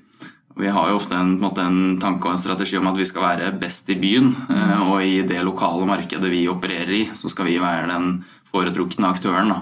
Vi 0.60 0.68
har 0.72 0.90
jo 0.90 0.98
ofte 0.98 1.16
en, 1.16 1.36
på 1.40 1.50
en, 1.56 1.66
en 1.66 1.98
tanke 2.02 2.28
og 2.28 2.34
en 2.34 2.42
strategi 2.42 2.76
om 2.78 2.88
at 2.90 2.98
vi 2.98 3.06
skal 3.08 3.24
være 3.24 3.52
best 3.60 3.88
i 3.90 3.96
byen. 4.00 4.34
eh, 4.50 4.80
Og 4.82 5.02
i 5.04 5.22
det 5.26 5.40
lokale 5.46 5.86
markedet 5.88 6.30
vi 6.30 6.46
opererer 6.48 6.92
i, 6.96 7.04
så 7.14 7.30
skal 7.32 7.48
vi 7.48 7.58
være 7.62 7.88
den 7.90 8.24
foretrukne 8.52 9.08
aktøren. 9.10 9.52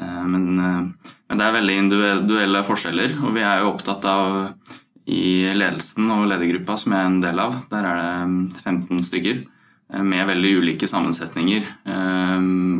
Eh, 0.00 0.24
Men, 0.24 0.46
eh, 0.58 1.12
men 1.28 1.38
det 1.38 1.46
er 1.46 1.58
veldig 1.60 1.78
individuelle 1.78 2.62
forskjeller, 2.64 3.18
og 3.24 3.34
vi 3.34 3.40
er 3.40 3.60
jo 3.62 3.72
opptatt 3.72 4.04
av 4.04 4.54
i 5.08 5.48
ledelsen 5.52 6.10
og 6.14 6.28
ledergruppa 6.30 6.76
som 6.78 6.92
jeg 6.92 7.00
er 7.00 7.08
en 7.10 7.20
del 7.22 7.40
av, 7.40 7.56
der 7.70 7.84
er 7.88 7.96
det 7.98 8.62
15 8.62 9.02
stykker 9.02 9.40
med 9.92 10.26
veldig 10.28 10.52
ulike 10.62 10.86
sammensetninger, 10.88 11.64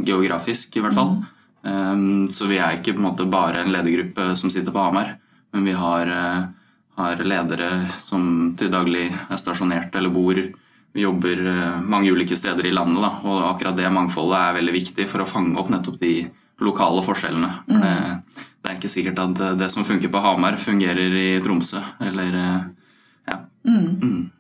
geografisk 0.06 0.76
i 0.76 0.80
hvert 0.84 0.94
fall. 0.96 1.16
Eh, 1.64 1.96
Så 2.30 2.46
vi 2.48 2.58
er 2.58 2.78
ikke 2.78 2.94
på 2.96 3.02
en 3.02 3.30
bare 3.30 3.62
en 3.64 3.72
ledergruppe 3.72 4.36
som 4.36 4.50
sitter 4.50 4.72
på 4.72 4.84
Hamar, 4.84 5.16
men 5.52 5.64
vi 5.64 5.72
har, 5.72 6.06
har 6.96 7.16
ledere 7.24 7.68
som 8.04 8.54
til 8.58 8.68
daglig 8.72 9.06
er 9.12 9.40
stasjonert 9.40 9.94
eller 9.96 10.12
bor. 10.12 10.34
Vi 10.92 11.00
jobber 11.06 11.40
eh, 11.48 11.80
mange 11.80 12.10
ulike 12.12 12.36
steder 12.36 12.66
i 12.68 12.72
landet, 12.74 13.00
da, 13.00 13.10
og 13.24 13.46
akkurat 13.54 13.76
det 13.78 13.88
mangfoldet 13.92 14.38
er 14.38 14.58
veldig 14.58 14.74
viktig 14.76 15.06
for 15.08 15.24
å 15.24 15.28
fange 15.28 15.56
opp 15.58 15.70
nettopp 15.72 15.96
de 16.02 16.26
lokale 16.60 17.00
forskjellene. 17.02 17.48
For 17.66 17.80
det, 17.80 17.94
det 18.62 18.70
er 18.70 18.76
ikke 18.76 18.90
sikkert 18.92 19.18
at 19.24 19.34
det- 19.40 19.54
det 19.58 19.70
som 19.72 19.84
funker 19.88 20.08
på 20.12 20.20
Hamar, 20.22 20.58
fungerer 20.60 21.16
i 21.16 21.40
Tromsø. 21.42 21.80
Eller 22.00 22.36
ja. 23.28 23.38
Mm. 23.64 23.88
Mm. 24.02 24.30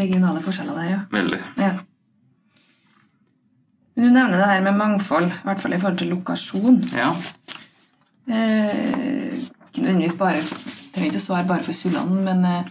Regionale 0.00 0.40
forskjeller 0.40 0.74
der, 0.80 0.90
ja. 0.90 0.98
veldig. 1.12 1.40
ja. 1.58 1.70
Men 3.96 4.06
Du 4.06 4.10
nevner 4.14 4.38
det 4.38 4.46
her 4.48 4.60
med 4.62 4.76
mangfold, 4.78 5.26
i 5.28 5.44
hvert 5.44 5.60
fall 5.60 5.72
i 5.74 5.78
forhold 5.78 5.98
til 5.98 6.08
lokasjon. 6.14 6.80
Ja. 6.96 7.10
Eh, 8.30 9.40
nødvendigvis 9.76 10.16
bare 10.18 10.40
trenger 10.94 11.10
ikke 11.12 11.22
å 11.22 11.26
svare 11.28 11.46
bare 11.48 11.66
for 11.66 11.76
Sulland, 11.76 12.20
men 12.26 12.44
eh, 12.44 12.68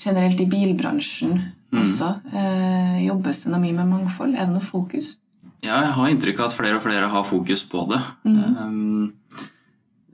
generelt 0.00 0.40
i 0.40 0.46
bilbransjen 0.50 1.38
også. 1.70 2.14
Eh, 2.34 3.00
jobbes 3.06 3.44
det 3.44 3.52
noe 3.52 3.62
mye 3.62 3.76
med 3.76 3.90
mangfold? 3.92 4.34
Er 4.34 4.46
det 4.48 4.56
noe 4.56 4.64
fokus? 4.64 5.16
Ja, 5.62 5.76
jeg 5.84 5.92
har 5.92 6.08
inntrykk 6.08 6.38
av 6.40 6.48
at 6.48 6.56
flere 6.56 6.78
og 6.78 6.84
flere 6.86 7.08
har 7.12 7.24
fokus 7.28 7.62
på 7.68 7.82
det. 7.90 8.00
Um, 8.24 9.12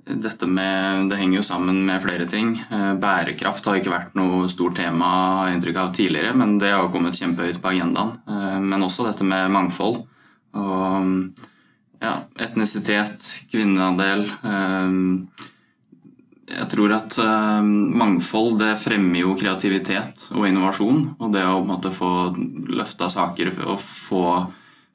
Dette 0.06 0.46
med, 0.46 1.08
Det 1.10 1.16
henger 1.18 1.40
jo 1.40 1.42
sammen 1.42 1.80
med 1.86 2.02
flere 2.02 2.26
ting. 2.30 2.52
Eh, 2.70 2.92
Bærekraft 3.02 3.64
har 3.66 3.78
ikke 3.80 3.90
vært 3.90 4.14
noe 4.14 4.46
stort 4.50 4.76
tema 4.78 5.08
har 5.40 5.50
inntrykk 5.54 5.80
av 5.82 5.94
tidligere, 5.96 6.34
men 6.38 6.58
det 6.62 6.70
har 6.70 6.90
kommet 6.94 7.18
kjempehøyt 7.18 7.58
på 7.62 7.72
agendaen. 7.72 8.12
Eh, 8.28 8.60
Men 8.60 8.82
også 8.86 9.06
dette 9.08 9.26
med 9.26 9.50
mangfold. 9.50 10.04
Og 10.54 11.32
ja, 12.02 12.12
etnisitet, 12.38 13.18
kvinneandel. 13.50 14.26
eh, 14.44 15.46
Jeg 16.46 16.68
tror 16.70 16.92
at 16.94 17.16
uh, 17.18 17.62
mangfold 17.62 18.60
det 18.60 18.76
fremmer 18.78 19.24
jo 19.24 19.34
kreativitet 19.38 20.28
og 20.32 20.46
innovasjon. 20.46 21.00
Og 21.18 21.32
det 21.34 21.42
å 21.46 21.64
måte 21.66 21.90
få 21.94 22.10
løfta 22.70 23.08
saker 23.10 23.50
og 23.66 23.78
få, 23.82 24.24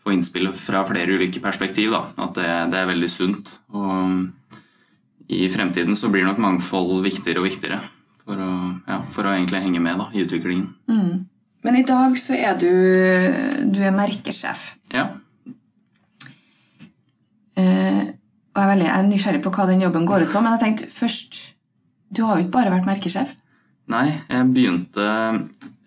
få 0.03 0.13
innspill 0.15 0.51
fra 0.55 0.85
flere 0.87 1.17
ulike 1.17 1.43
perspektiv, 1.43 1.91
da, 1.95 2.05
at 2.23 2.37
det, 2.39 2.51
det 2.71 2.79
er 2.79 2.91
veldig 2.93 3.09
sunt. 3.11 3.55
Og 3.75 5.31
i 5.31 5.47
fremtiden 5.51 5.97
så 5.99 6.11
blir 6.11 6.27
nok 6.27 6.39
mangfold 6.43 7.01
viktigere 7.03 7.43
og 7.43 7.49
viktigere 7.49 7.81
for 8.21 8.39
å, 8.39 8.53
ja, 8.87 9.01
for 9.11 9.27
å 9.27 9.35
egentlig 9.35 9.63
henge 9.65 9.83
med 9.83 9.99
da, 9.99 10.07
i 10.15 10.23
utviklingen. 10.23 10.71
Men 11.61 11.77
i 11.77 11.83
dag 11.85 12.15
så 12.17 12.33
er 12.37 12.55
du, 12.59 12.71
du 13.71 13.83
er 13.83 13.93
merkesjef. 13.95 14.71
Ja, 14.95 15.09
Eh, 17.61 18.07
og 18.51 18.59
jeg 18.59 18.65
er, 18.65 18.71
veldig, 18.73 18.87
jeg 18.89 18.99
er 18.99 19.07
nysgjerrig 19.07 19.43
på 19.45 19.51
hva 19.55 19.65
den 19.69 19.81
jobben 19.81 20.05
går 20.09 20.25
ut 20.25 20.33
på, 20.33 20.41
men 20.43 20.55
jeg 20.57 20.63
tenkte 20.65 20.89
først 20.91 21.37
Du 22.11 22.25
har 22.27 22.35
jo 22.35 22.43
ikke 22.43 22.57
bare 22.57 22.71
vært 22.73 22.87
merkesjef. 22.89 23.29
Nei, 23.91 24.07
jeg 24.29 24.49
begynte 24.51 25.05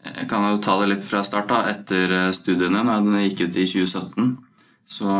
Jeg 0.04 0.28
kan 0.30 0.46
jo 0.48 0.56
ta 0.64 0.78
det 0.80 0.88
litt 0.94 1.04
fra 1.04 1.20
start. 1.24 1.48
da, 1.48 1.62
Etter 1.72 2.12
eh, 2.12 2.30
studiene, 2.36 2.80
da 2.84 2.96
jeg 3.20 3.30
gikk 3.34 3.42
ut 3.50 3.58
i 3.60 3.66
2017, 3.68 4.30
så, 4.96 5.18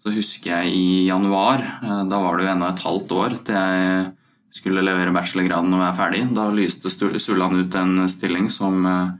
så 0.00 0.12
husker 0.14 0.50
jeg 0.64 0.72
i 0.76 1.06
januar 1.08 1.60
eh, 1.82 2.02
Da 2.08 2.20
var 2.20 2.36
det 2.38 2.46
jo 2.48 2.52
ennå 2.54 2.70
et 2.70 2.82
halvt 2.86 3.12
år 3.16 3.36
til 3.44 3.60
jeg 4.50 4.58
skulle 4.64 4.82
levere 4.82 5.12
bachelorgraden 5.14 5.76
og 5.76 5.78
være 5.78 5.94
ferdig. 5.94 6.20
Da 6.34 6.48
lyste 6.50 6.90
Sulland 6.90 7.60
ut 7.60 7.76
en 7.78 8.08
stilling 8.10 8.48
som 8.50 8.80
eh, 8.88 9.12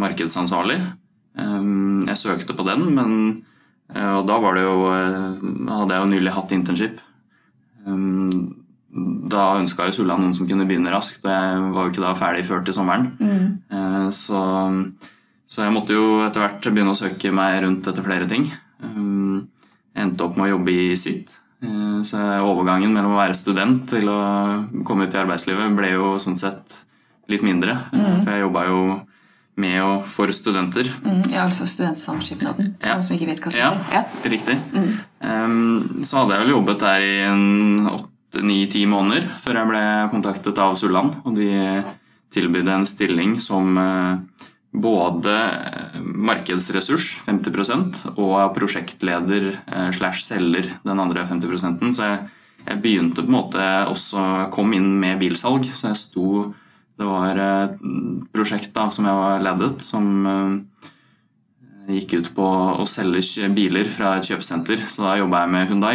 markedsansvarlig. 0.00 0.78
Eh, 1.38 1.66
Jeg 2.08 2.16
søkte 2.22 2.56
på 2.56 2.64
den, 2.70 2.88
men 2.94 3.44
og 3.88 4.26
da 4.28 4.34
var 4.36 4.52
det 4.52 4.62
jo, 4.66 4.72
hadde 4.84 5.94
jeg 5.94 6.02
jo 6.02 6.08
nylig 6.10 6.32
hatt 6.34 6.50
internship. 6.52 6.98
Um, 7.88 8.64
da 9.28 9.50
ønska 9.58 9.88
jo 9.88 9.98
Sulla 9.98 10.16
noen 10.18 10.34
som 10.36 10.48
kunne 10.48 10.66
begynne 10.68 10.92
raskt, 10.92 11.24
og 11.24 11.32
jeg 11.32 11.72
var 11.74 11.84
jo 11.84 11.92
ikke 11.92 12.04
da 12.04 12.14
ferdig 12.18 12.46
før 12.48 12.62
til 12.64 12.76
sommeren. 12.76 13.10
Mm. 13.20 14.08
Så, 14.14 14.40
så 15.44 15.66
jeg 15.66 15.74
måtte 15.74 15.96
jo 15.96 16.22
etter 16.24 16.40
hvert 16.40 16.68
begynne 16.70 16.94
å 16.94 16.98
søke 16.98 17.32
meg 17.36 17.60
rundt 17.66 17.90
etter 17.90 18.06
flere 18.06 18.28
ting. 18.30 18.48
Jeg 18.80 20.06
endte 20.06 20.24
opp 20.24 20.38
med 20.38 20.48
å 20.48 20.54
jobbe 20.54 20.72
i 20.72 20.96
sitt. 20.98 21.34
Så 22.08 22.22
overgangen 22.46 22.94
mellom 22.94 23.12
å 23.16 23.20
være 23.20 23.36
student 23.36 23.84
til 23.92 24.08
å 24.08 24.18
komme 24.88 25.04
ut 25.04 25.14
i 25.14 25.20
arbeidslivet 25.20 25.76
ble 25.76 25.92
jo 25.92 26.14
sånn 26.22 26.38
sett 26.40 26.80
litt 27.28 27.44
mindre. 27.44 27.76
Mm. 27.92 28.22
For 28.22 28.32
jeg 28.32 28.44
jobba 28.46 28.66
jo 28.70 28.82
med 29.58 29.78
og 29.82 30.06
for 30.10 30.30
studenter. 30.34 30.88
Mm, 31.04 31.24
ja, 31.32 31.44
altså 31.44 31.66
Studentsamskipnaden, 31.68 32.76
Ja. 32.82 33.00
som 33.02 33.16
ikke 33.16 33.30
vet 33.32 33.40
hva 33.42 33.50
som 33.52 33.60
Ja, 33.60 33.70
heter. 33.74 34.06
Ja. 34.24 34.30
riktig. 34.30 34.58
Um, 35.20 36.04
så 36.04 36.22
hadde 36.22 36.36
jeg 36.36 36.46
vel 36.46 36.54
jobbet 36.54 36.78
der 36.80 37.00
i 37.00 37.16
en 37.26 37.88
åtte, 37.90 38.42
ni, 38.44 38.66
ti 38.70 38.84
måneder 38.86 39.24
før 39.40 39.54
jeg 39.62 39.68
ble 39.70 39.84
kontaktet 40.12 40.58
av 40.58 40.76
Sulland. 40.76 41.16
Og 41.24 41.34
de 41.34 41.84
tilbød 42.34 42.68
en 42.68 42.86
stilling 42.86 43.36
som 43.40 43.76
eh, 43.80 44.18
både 44.76 45.34
eh, 45.34 46.00
markedsressurs, 46.02 47.14
50 47.24 48.12
og 48.16 48.54
prosjektleder 48.56 49.50
eh, 49.66 49.90
slash 49.96 50.26
selger, 50.26 50.74
den 50.84 51.00
andre 51.00 51.24
50% 51.28 51.94
Så 51.96 52.04
jeg, 52.04 52.28
jeg 52.66 52.82
begynte 52.84 53.22
på 53.24 53.30
en 53.30 53.36
måte 53.38 53.68
også 53.88 54.50
Kom 54.52 54.74
inn 54.76 54.98
med 55.00 55.20
bilsalg, 55.22 55.64
så 55.72 55.92
jeg 55.92 56.02
sto 56.02 56.28
Det 56.98 57.06
var 57.06 57.38
et 57.38 57.76
prosjekt 58.34 58.72
da 58.74 58.88
som 58.90 59.06
jeg 59.06 59.18
var 59.18 59.42
ledet, 59.44 59.84
som 59.86 60.08
eh, 60.26 61.98
gikk 61.98 62.16
ut 62.18 62.32
på 62.36 62.48
å 62.82 62.86
selge 62.90 63.48
biler 63.54 63.90
fra 63.94 64.16
et 64.18 64.26
kjøpesenter, 64.26 64.82
så 64.90 65.06
da 65.06 65.18
jobba 65.20 65.44
jeg 65.44 65.52
med 65.54 65.70
Hundai. 65.70 65.94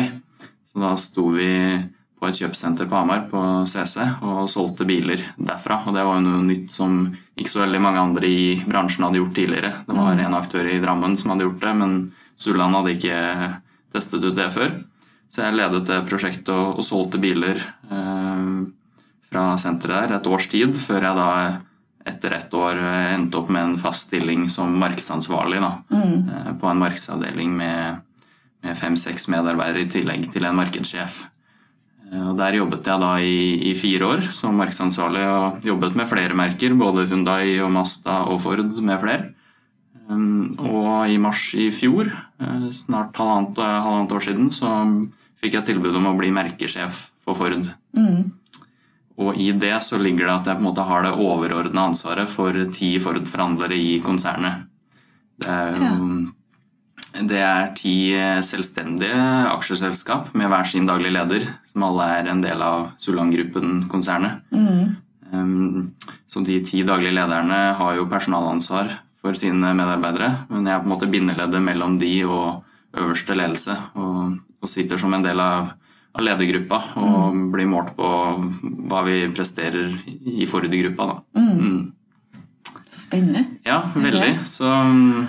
Så 0.71 0.81
da 0.81 0.93
sto 0.97 1.27
vi 1.35 1.51
på 2.23 2.29
et 2.29 2.39
kjøpesenter 2.39 2.87
på 2.87 2.95
Hamar, 2.95 3.25
på 3.27 3.41
CC, 3.67 3.99
og 4.23 4.47
solgte 4.49 4.87
biler 4.87 5.25
derfra. 5.35 5.81
Og 5.83 5.97
det 5.97 6.05
var 6.07 6.17
jo 6.17 6.23
noe 6.29 6.45
nytt 6.47 6.71
som 6.71 7.01
ikke 7.35 7.51
så 7.51 7.65
veldig 7.65 7.81
mange 7.83 7.99
andre 7.99 8.29
i 8.31 8.45
bransjen 8.63 9.03
hadde 9.03 9.19
gjort 9.19 9.35
tidligere. 9.35 9.73
Det 9.83 9.97
var 9.97 10.23
en 10.23 10.39
aktør 10.39 10.71
i 10.71 10.79
Drammen 10.81 11.17
som 11.19 11.33
hadde 11.33 11.49
gjort 11.49 11.61
det, 11.65 11.73
men 11.81 11.97
Sulland 12.39 12.79
hadde 12.79 12.95
ikke 12.95 13.19
testet 13.93 14.23
ut 14.23 14.39
det 14.39 14.49
før. 14.55 14.71
Så 15.33 15.43
jeg 15.43 15.57
ledet 15.57 15.83
det 15.89 15.99
prosjektet 16.07 16.53
og, 16.53 16.79
og 16.79 16.87
solgte 16.87 17.19
biler 17.21 17.59
eh, 17.59 18.22
fra 19.33 19.57
senteret 19.57 20.11
der 20.11 20.19
et 20.19 20.29
års 20.29 20.47
tid, 20.51 20.77
før 20.77 21.09
jeg 21.09 21.17
da 21.17 21.29
etter 22.05 22.35
ett 22.35 22.53
år 22.53 22.79
eh, 22.79 23.11
endte 23.15 23.39
opp 23.39 23.51
med 23.53 23.63
en 23.65 23.77
fast 23.81 24.09
stilling 24.09 24.47
som 24.51 24.73
markedsansvarlig 24.79 25.61
da, 25.63 25.75
mm. 25.89 26.57
på 26.61 26.69
en 26.69 26.81
markedsavdeling 26.81 27.53
med, 27.57 28.01
med 28.63 28.79
fem-seks 28.79 29.29
medarbeidere 29.31 29.85
i 29.85 29.91
tillegg 29.91 30.27
til 30.33 30.45
en 30.47 30.57
markedssjef. 30.59 31.21
Eh, 32.11 32.25
Og 32.27 32.35
Der 32.37 32.59
jobbet 32.59 32.91
jeg 32.91 33.03
da 33.05 33.13
i, 33.23 33.71
i 33.71 33.73
fire 33.79 34.11
år 34.15 34.27
som 34.35 34.59
markedsansvarlig 34.59 35.23
og 35.31 35.65
jobbet 35.71 35.95
med 35.95 36.11
flere 36.11 36.37
merker, 36.37 36.75
både 36.75 37.07
Hundai 37.07 37.57
og 37.63 37.71
Masta 37.71 38.25
og 38.27 38.43
Ford 38.43 38.67
med 38.83 38.99
flere. 38.99 39.31
Og 40.13 41.07
i 41.07 41.15
mars 41.17 41.53
i 41.55 41.69
fjor, 41.71 42.11
eh, 42.43 42.69
snart 42.75 43.15
halvannet, 43.15 43.57
halvannet 43.57 44.11
år 44.11 44.27
siden, 44.27 44.51
så 44.51 44.75
fikk 45.39 45.55
jeg 45.55 45.71
tilbud 45.71 45.95
om 45.95 46.11
å 46.11 46.17
bli 46.19 46.35
merkesjef 46.35 47.05
for 47.23 47.39
Ford. 47.39 47.71
Og 49.21 49.37
i 49.37 49.51
det 49.51 49.75
så 49.85 49.99
ligger 50.01 50.25
det 50.25 50.35
at 50.35 50.47
jeg 50.49 50.57
på 50.57 50.63
en 50.63 50.69
måte 50.69 50.85
har 50.89 51.05
det 51.05 51.13
overordna 51.13 51.89
ansvaret 51.91 52.31
for 52.33 52.57
ti 52.73 52.95
Ford-forhandlere 53.03 53.77
i 53.77 53.99
konsernet. 54.05 54.65
Det 55.43 55.49
er, 55.49 55.77
ja. 55.81 55.93
det 57.29 57.43
er 57.45 57.71
ti 57.77 57.95
selvstendige 58.45 59.21
aksjeselskap 59.51 60.33
med 60.37 60.49
hver 60.49 60.65
sin 60.69 60.89
daglig 60.89 61.13
leder, 61.13 61.47
som 61.71 61.85
alle 61.89 62.09
er 62.17 62.29
en 62.31 62.41
del 62.41 62.61
av 62.65 62.91
Sulang-gruppen-konsernet. 63.01 64.41
Um, 65.33 65.93
Så 66.33 66.41
de 66.41 66.59
ti 66.65 66.81
daglige 66.81 67.13
lederne 67.13 67.57
har 67.77 67.95
jo 67.95 68.09
personalansvar 68.09 68.89
for 69.21 69.37
sine 69.37 69.69
medarbeidere, 69.77 70.47
men 70.49 70.65
jeg 70.65 70.73
er 70.73 70.81
på 70.81 70.87
en 70.89 70.93
måte 70.95 71.09
bindeleddet 71.11 71.61
mellom 71.61 71.99
de 72.01 72.13
og 72.25 72.63
øverste 72.97 73.37
ledelse, 73.37 73.75
og, 73.93 74.39
og 74.61 74.69
sitter 74.69 74.97
som 74.97 75.13
en 75.13 75.25
del 75.25 75.39
av, 75.39 75.75
av 76.13 76.25
ledergruppa 76.25 76.79
og 77.01 77.39
blir 77.53 77.69
målt 77.69 77.95
på 77.97 78.09
hva 78.89 79.01
vi 79.07 79.23
presterer 79.33 79.95
i 80.05 80.45
forrige 80.49 80.83
gruppa. 80.83 81.09
da. 81.09 81.41
Mm. 81.41 81.93
Så 82.87 83.07
spennende. 83.07 83.45
Ja, 83.65 83.79
veldig. 83.95 84.35
Så 84.45 84.69
mm, 84.69 85.25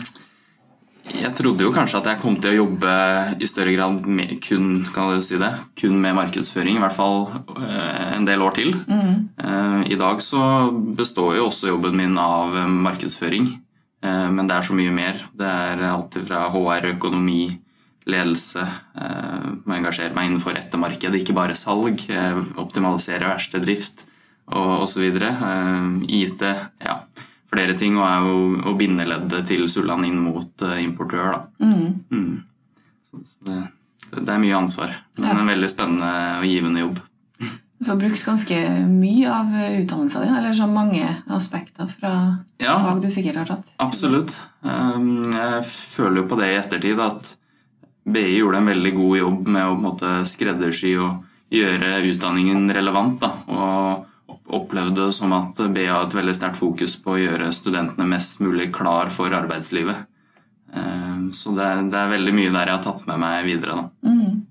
jeg 1.15 1.33
trodde 1.37 1.65
jo 1.65 1.73
kanskje 1.73 2.03
at 2.03 2.07
jeg 2.09 2.21
kom 2.21 2.37
til 2.41 2.53
å 2.53 2.59
jobbe 2.63 2.93
i 3.41 3.49
større 3.49 3.73
grad 3.77 4.07
med, 4.09 4.37
kun, 4.45 4.85
si 5.25 5.41
det, 5.41 5.51
kun 5.81 5.97
med 6.01 6.17
markedsføring, 6.21 6.79
i 6.79 6.85
hvert 6.85 6.97
fall 6.97 7.29
eh, 7.57 8.15
en 8.19 8.29
del 8.29 8.45
år 8.45 8.57
til. 8.57 8.73
Mm. 8.89 9.85
I 9.89 9.99
dag 10.01 10.23
så 10.25 10.71
består 10.97 11.37
jo 11.39 11.49
også 11.51 11.73
jobben 11.73 11.97
min 12.01 12.17
av 12.21 12.57
eh, 12.57 12.73
markedsføring, 12.89 13.51
eh, 14.05 14.27
men 14.33 14.49
det 14.49 14.57
er 14.57 14.69
så 14.69 14.77
mye 14.77 14.95
mer. 14.97 15.21
Det 15.37 15.49
er 15.49 15.85
alt 15.91 16.17
fra 16.25 16.47
HR, 16.53 16.95
økonomi, 16.95 17.43
ledelse, 18.07 18.65
eh, 19.01 19.47
må 19.65 19.77
engasjere 19.79 20.15
meg 20.15 20.29
innenfor 20.31 20.59
ettermarkedet, 20.59 21.23
ikke 21.23 21.37
bare 21.37 21.57
salg, 21.57 22.03
Optimalisere 22.61 23.31
verste 23.33 23.61
drift 23.65 24.05
og 24.53 24.85
osv. 24.85 25.07
Eh, 25.23 26.03
IT, 26.21 26.43
ja 26.85 26.99
flere 27.55 27.77
ting, 27.79 27.97
og 28.01 28.07
er 28.09 28.27
jo 28.27 28.75
bindeleddet 28.79 29.47
til 29.47 29.67
Sulland 29.71 30.07
inn 30.09 30.21
mot 30.25 30.65
eh, 30.67 30.81
importør. 30.85 31.37
Da. 31.37 31.41
Mm. 31.63 32.05
Mm. 32.11 32.45
så 33.15 33.49
det, 33.49 33.59
det 34.17 34.29
er 34.35 34.41
mye 34.43 34.57
ansvar, 34.59 34.95
men 35.19 35.29
Ja. 35.31 35.41
en 35.41 35.53
veldig 35.53 35.71
spennende 35.71 36.13
og 36.41 36.49
givende 36.51 36.83
jobb. 36.83 37.03
Du 37.79 37.89
får 37.91 37.99
brukt 38.01 38.25
ganske 38.25 38.59
mye 38.89 39.29
av 39.29 39.49
utdannelsen 39.53 40.23
din, 40.25 40.35
eller 40.39 40.55
så 40.57 40.67
mange 40.71 41.05
aspekter 41.29 41.89
fra 41.91 42.13
Ja. 42.63 42.79
fag 42.81 43.03
du 43.03 43.09
sikkert 43.11 43.37
har 43.37 43.47
tatt. 43.47 43.73
Absolutt. 43.79 44.35
Jeg 44.65 45.65
føler 45.69 46.23
jo 46.23 46.29
på 46.31 46.39
det 46.41 46.49
i 46.53 46.59
ettertid 46.63 47.01
at 47.03 47.35
BI 48.05 48.39
gjorde 48.39 48.61
en 48.61 48.73
veldig 48.73 48.93
god 48.97 49.19
jobb 49.19 49.53
med 49.57 49.69
å 49.69 49.77
måte 49.81 50.17
skreddersy 50.29 50.95
og 51.01 51.23
gjøre 51.55 52.03
utdanningen 52.11 52.67
relevant. 52.75 53.23
Da, 53.23 53.31
og 53.49 54.45
opplevde 54.55 55.07
det 55.07 55.15
som 55.17 55.33
at 55.37 55.61
BI 55.73 55.87
har 55.89 56.07
et 56.07 56.17
veldig 56.17 56.35
sterkt 56.37 56.61
fokus 56.61 56.97
på 57.01 57.15
å 57.15 57.21
gjøre 57.21 57.53
studentene 57.55 58.07
mest 58.09 58.43
mulig 58.45 58.71
klar 58.75 59.13
for 59.15 59.33
arbeidslivet. 59.35 60.05
Um, 60.75 61.31
Så 61.33 61.55
det, 61.55 61.69
det 61.93 61.99
er 62.01 62.13
veldig 62.13 62.35
mye 62.35 62.53
der 62.53 62.69
jeg 62.69 62.77
har 62.77 62.85
tatt 62.85 63.07
med 63.09 63.21
meg 63.23 63.45
videre. 63.47 63.89
Mm. 64.05 64.45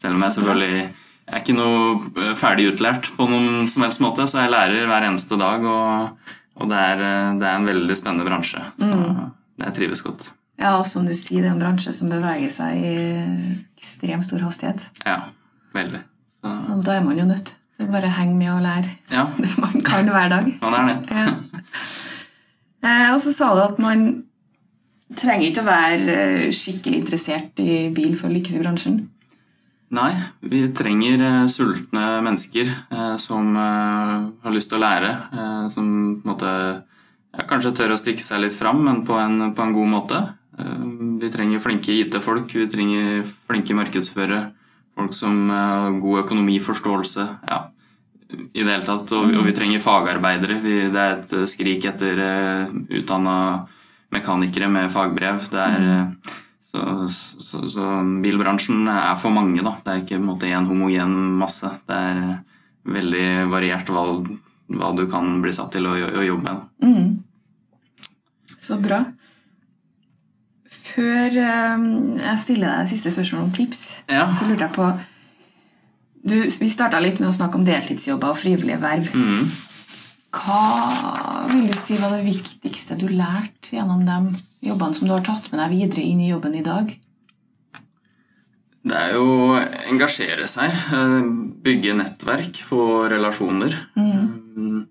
Selv 0.00 0.18
om 0.18 0.24
jeg 0.26 0.36
selvfølgelig 0.38 0.82
jeg 1.22 1.38
er 1.38 1.42
ikke 1.44 1.54
noe 1.54 1.92
eh, 2.18 2.32
ferdig 2.36 2.72
utlært 2.72 3.06
på 3.16 3.24
noen 3.30 3.68
som 3.70 3.84
helst 3.86 4.02
måte, 4.02 4.26
så 4.28 4.42
jeg 4.42 4.52
lærer 4.52 4.88
hver 4.90 5.06
eneste 5.06 5.38
dag. 5.40 5.62
Og, 5.64 6.32
og 6.58 6.68
det, 6.72 6.80
er, 6.92 7.02
eh, 7.06 7.28
det 7.38 7.46
er 7.46 7.60
en 7.60 7.68
veldig 7.68 7.96
spennende 7.96 8.26
bransje. 8.26 8.60
Så 8.82 8.90
jeg 9.62 9.76
trives 9.78 10.02
godt. 10.04 10.26
Ja, 10.62 10.76
og 10.78 10.86
som 10.86 11.06
du 11.08 11.12
sier, 11.18 11.42
det 11.42 11.50
er 11.50 11.56
en 11.56 11.62
bransje 11.62 11.94
som 11.96 12.10
beveger 12.12 12.52
seg 12.54 12.78
i 12.78 12.94
ekstremt 13.74 14.26
stor 14.28 14.44
hastighet. 14.46 14.84
Ja, 15.02 15.18
veldig. 15.74 16.04
Så, 16.38 16.54
Så 16.66 16.80
da 16.86 16.96
er 16.96 17.06
man 17.06 17.18
jo 17.18 17.26
nødt 17.26 17.50
til 17.50 17.88
å 17.88 17.92
bare 17.92 18.10
henge 18.14 18.36
med 18.38 18.52
og 18.54 18.62
lære 18.62 18.92
ja, 19.10 19.26
det 19.42 19.52
man 19.58 19.80
kan 19.86 20.10
hver 20.10 20.30
dag. 20.30 20.52
man 20.64 20.78
er 20.78 20.92
det. 20.92 20.98
Ja. 21.16 21.24
Eh, 22.82 23.08
og 23.12 23.18
så 23.24 23.34
sa 23.34 23.50
du 23.56 23.64
at 23.64 23.82
man 23.82 24.06
trenger 25.18 25.50
ikke 25.50 25.64
å 25.64 25.70
være 25.70 26.20
eh, 26.20 26.52
skikkelig 26.54 27.02
interessert 27.02 27.60
i 27.62 27.88
bil 27.94 28.14
for 28.18 28.30
å 28.30 28.36
lykkes 28.36 28.56
i 28.56 28.62
bransjen. 28.62 29.02
Nei, 29.92 30.12
vi 30.48 30.62
trenger 30.72 31.20
eh, 31.20 31.46
sultne 31.52 32.04
mennesker 32.24 32.70
eh, 32.70 33.16
som 33.20 33.50
eh, 33.60 34.12
har 34.44 34.54
lyst 34.54 34.70
til 34.72 34.78
å 34.78 34.84
lære. 34.86 35.10
Som 35.72 35.90
på 36.22 36.24
en 36.24 36.30
måte 36.30 36.52
ja, 36.52 37.44
kanskje 37.48 37.74
tør 37.76 37.92
å 37.92 37.98
stikke 38.00 38.24
seg 38.24 38.40
litt 38.40 38.56
fram, 38.56 38.80
men 38.86 39.02
på 39.08 39.18
en, 39.20 39.50
på 39.52 39.66
en 39.66 39.74
god 39.76 39.90
måte. 39.92 40.22
Eh, 40.58 40.86
vi 41.22 41.30
trenger 41.32 41.62
flinke 41.64 41.94
IT-folk, 42.02 42.54
vi 42.54 42.68
trenger 42.70 43.22
flinke 43.48 43.76
markedsførere. 43.76 44.46
Folk 44.96 45.14
som 45.16 45.44
eh, 45.50 45.68
har 45.86 46.00
god 46.02 46.24
økonomiforståelse. 46.24 47.28
Ja, 47.48 47.62
i 48.32 48.62
det 48.62 48.68
hele 48.68 48.86
tatt. 48.86 49.12
Og, 49.16 49.32
og 49.36 49.46
vi 49.48 49.54
trenger 49.56 49.84
fagarbeidere. 49.84 50.58
Vi, 50.62 50.78
det 50.92 51.04
er 51.04 51.18
et 51.18 51.36
eh, 51.36 51.48
skrik 51.50 51.86
etter 51.88 52.20
uh, 52.22 52.76
utdanna 53.00 53.36
mekanikere 54.12 54.68
med 54.68 54.92
fagbrev. 54.92 55.42
Det 55.52 55.60
er 55.60 55.88
eh, 55.88 56.32
så, 56.72 57.08
så, 57.40 57.62
så 57.68 57.88
bilbransjen 58.22 58.86
er 58.88 59.16
for 59.20 59.34
mange, 59.34 59.64
da. 59.64 59.76
Det 59.84 59.92
er 59.92 60.04
ikke 60.04 60.16
på 60.16 60.22
en 60.22 60.30
måte 60.30 60.52
én 60.52 60.68
homogen 60.68 61.16
masse. 61.40 61.68
Det 61.88 61.98
er 61.98 62.22
eh, 62.22 62.38
veldig 62.92 63.26
variert 63.52 63.92
hva, 63.92 64.06
hva 64.72 64.92
du 64.96 65.04
kan 65.10 65.36
bli 65.44 65.52
satt 65.54 65.74
til 65.76 65.88
å, 65.88 65.96
å 65.96 66.24
jobbe 66.26 66.48
med. 66.48 66.62
Mm. 66.84 68.08
Så 68.62 68.78
bra. 68.82 69.04
Før 70.82 71.36
eh, 71.38 71.84
jeg 72.22 72.38
stiller 72.42 72.72
deg 72.80 72.90
siste 72.90 73.12
spørsmål 73.14 73.44
om 73.46 73.52
tips, 73.54 73.82
Ja. 74.10 74.26
så 74.34 74.48
lurte 74.48 74.66
jeg 74.66 74.74
på 74.76 74.88
du, 76.22 76.36
Vi 76.46 76.70
starta 76.70 77.00
litt 77.02 77.18
med 77.20 77.28
å 77.30 77.34
snakke 77.34 77.58
om 77.58 77.64
deltidsjobber 77.66 78.30
og 78.34 78.38
frivillige 78.38 78.80
verv. 78.82 79.08
Mm. 79.14 79.46
Hva 80.32 81.46
vil 81.50 81.66
du 81.68 81.74
si 81.76 81.96
var 82.00 82.14
det 82.16 82.24
viktigste 82.24 82.96
du 82.96 83.08
lærte 83.10 83.74
gjennom 83.74 84.04
de 84.06 84.38
jobbene 84.70 84.94
som 84.96 85.08
du 85.08 85.12
har 85.12 85.24
tatt 85.26 85.50
med 85.52 85.60
deg 85.60 85.74
videre 85.74 86.04
inn 86.06 86.22
i 86.24 86.30
jobben 86.30 86.54
i 86.56 86.62
dag? 86.64 86.92
Det 88.82 88.96
er 88.98 89.12
jo 89.14 89.26
å 89.26 89.58
engasjere 89.92 90.46
seg, 90.50 90.70
eh, 90.70 91.18
bygge 91.62 91.92
nettverk, 91.98 92.56
få 92.66 93.08
relasjoner. 93.12 93.76
Mm. 93.94 94.86